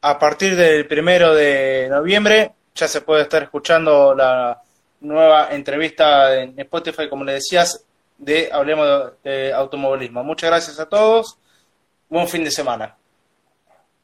a 0.00 0.16
partir 0.16 0.54
del 0.54 0.86
primero 0.86 1.34
de 1.34 1.88
noviembre. 1.90 2.52
Ya 2.76 2.86
se 2.86 3.00
puede 3.00 3.22
estar 3.22 3.42
escuchando 3.42 4.14
la 4.14 4.62
nueva 5.00 5.48
entrevista 5.50 6.40
en 6.40 6.56
Spotify, 6.60 7.08
como 7.08 7.24
le 7.24 7.32
decías, 7.32 7.84
de 8.16 8.48
Hablemos 8.52 9.14
de 9.24 9.52
Automovilismo. 9.52 10.22
Muchas 10.22 10.50
gracias 10.50 10.78
a 10.78 10.88
todos. 10.88 11.36
Buen 12.08 12.28
fin 12.28 12.44
de 12.44 12.52
semana. 12.52 12.99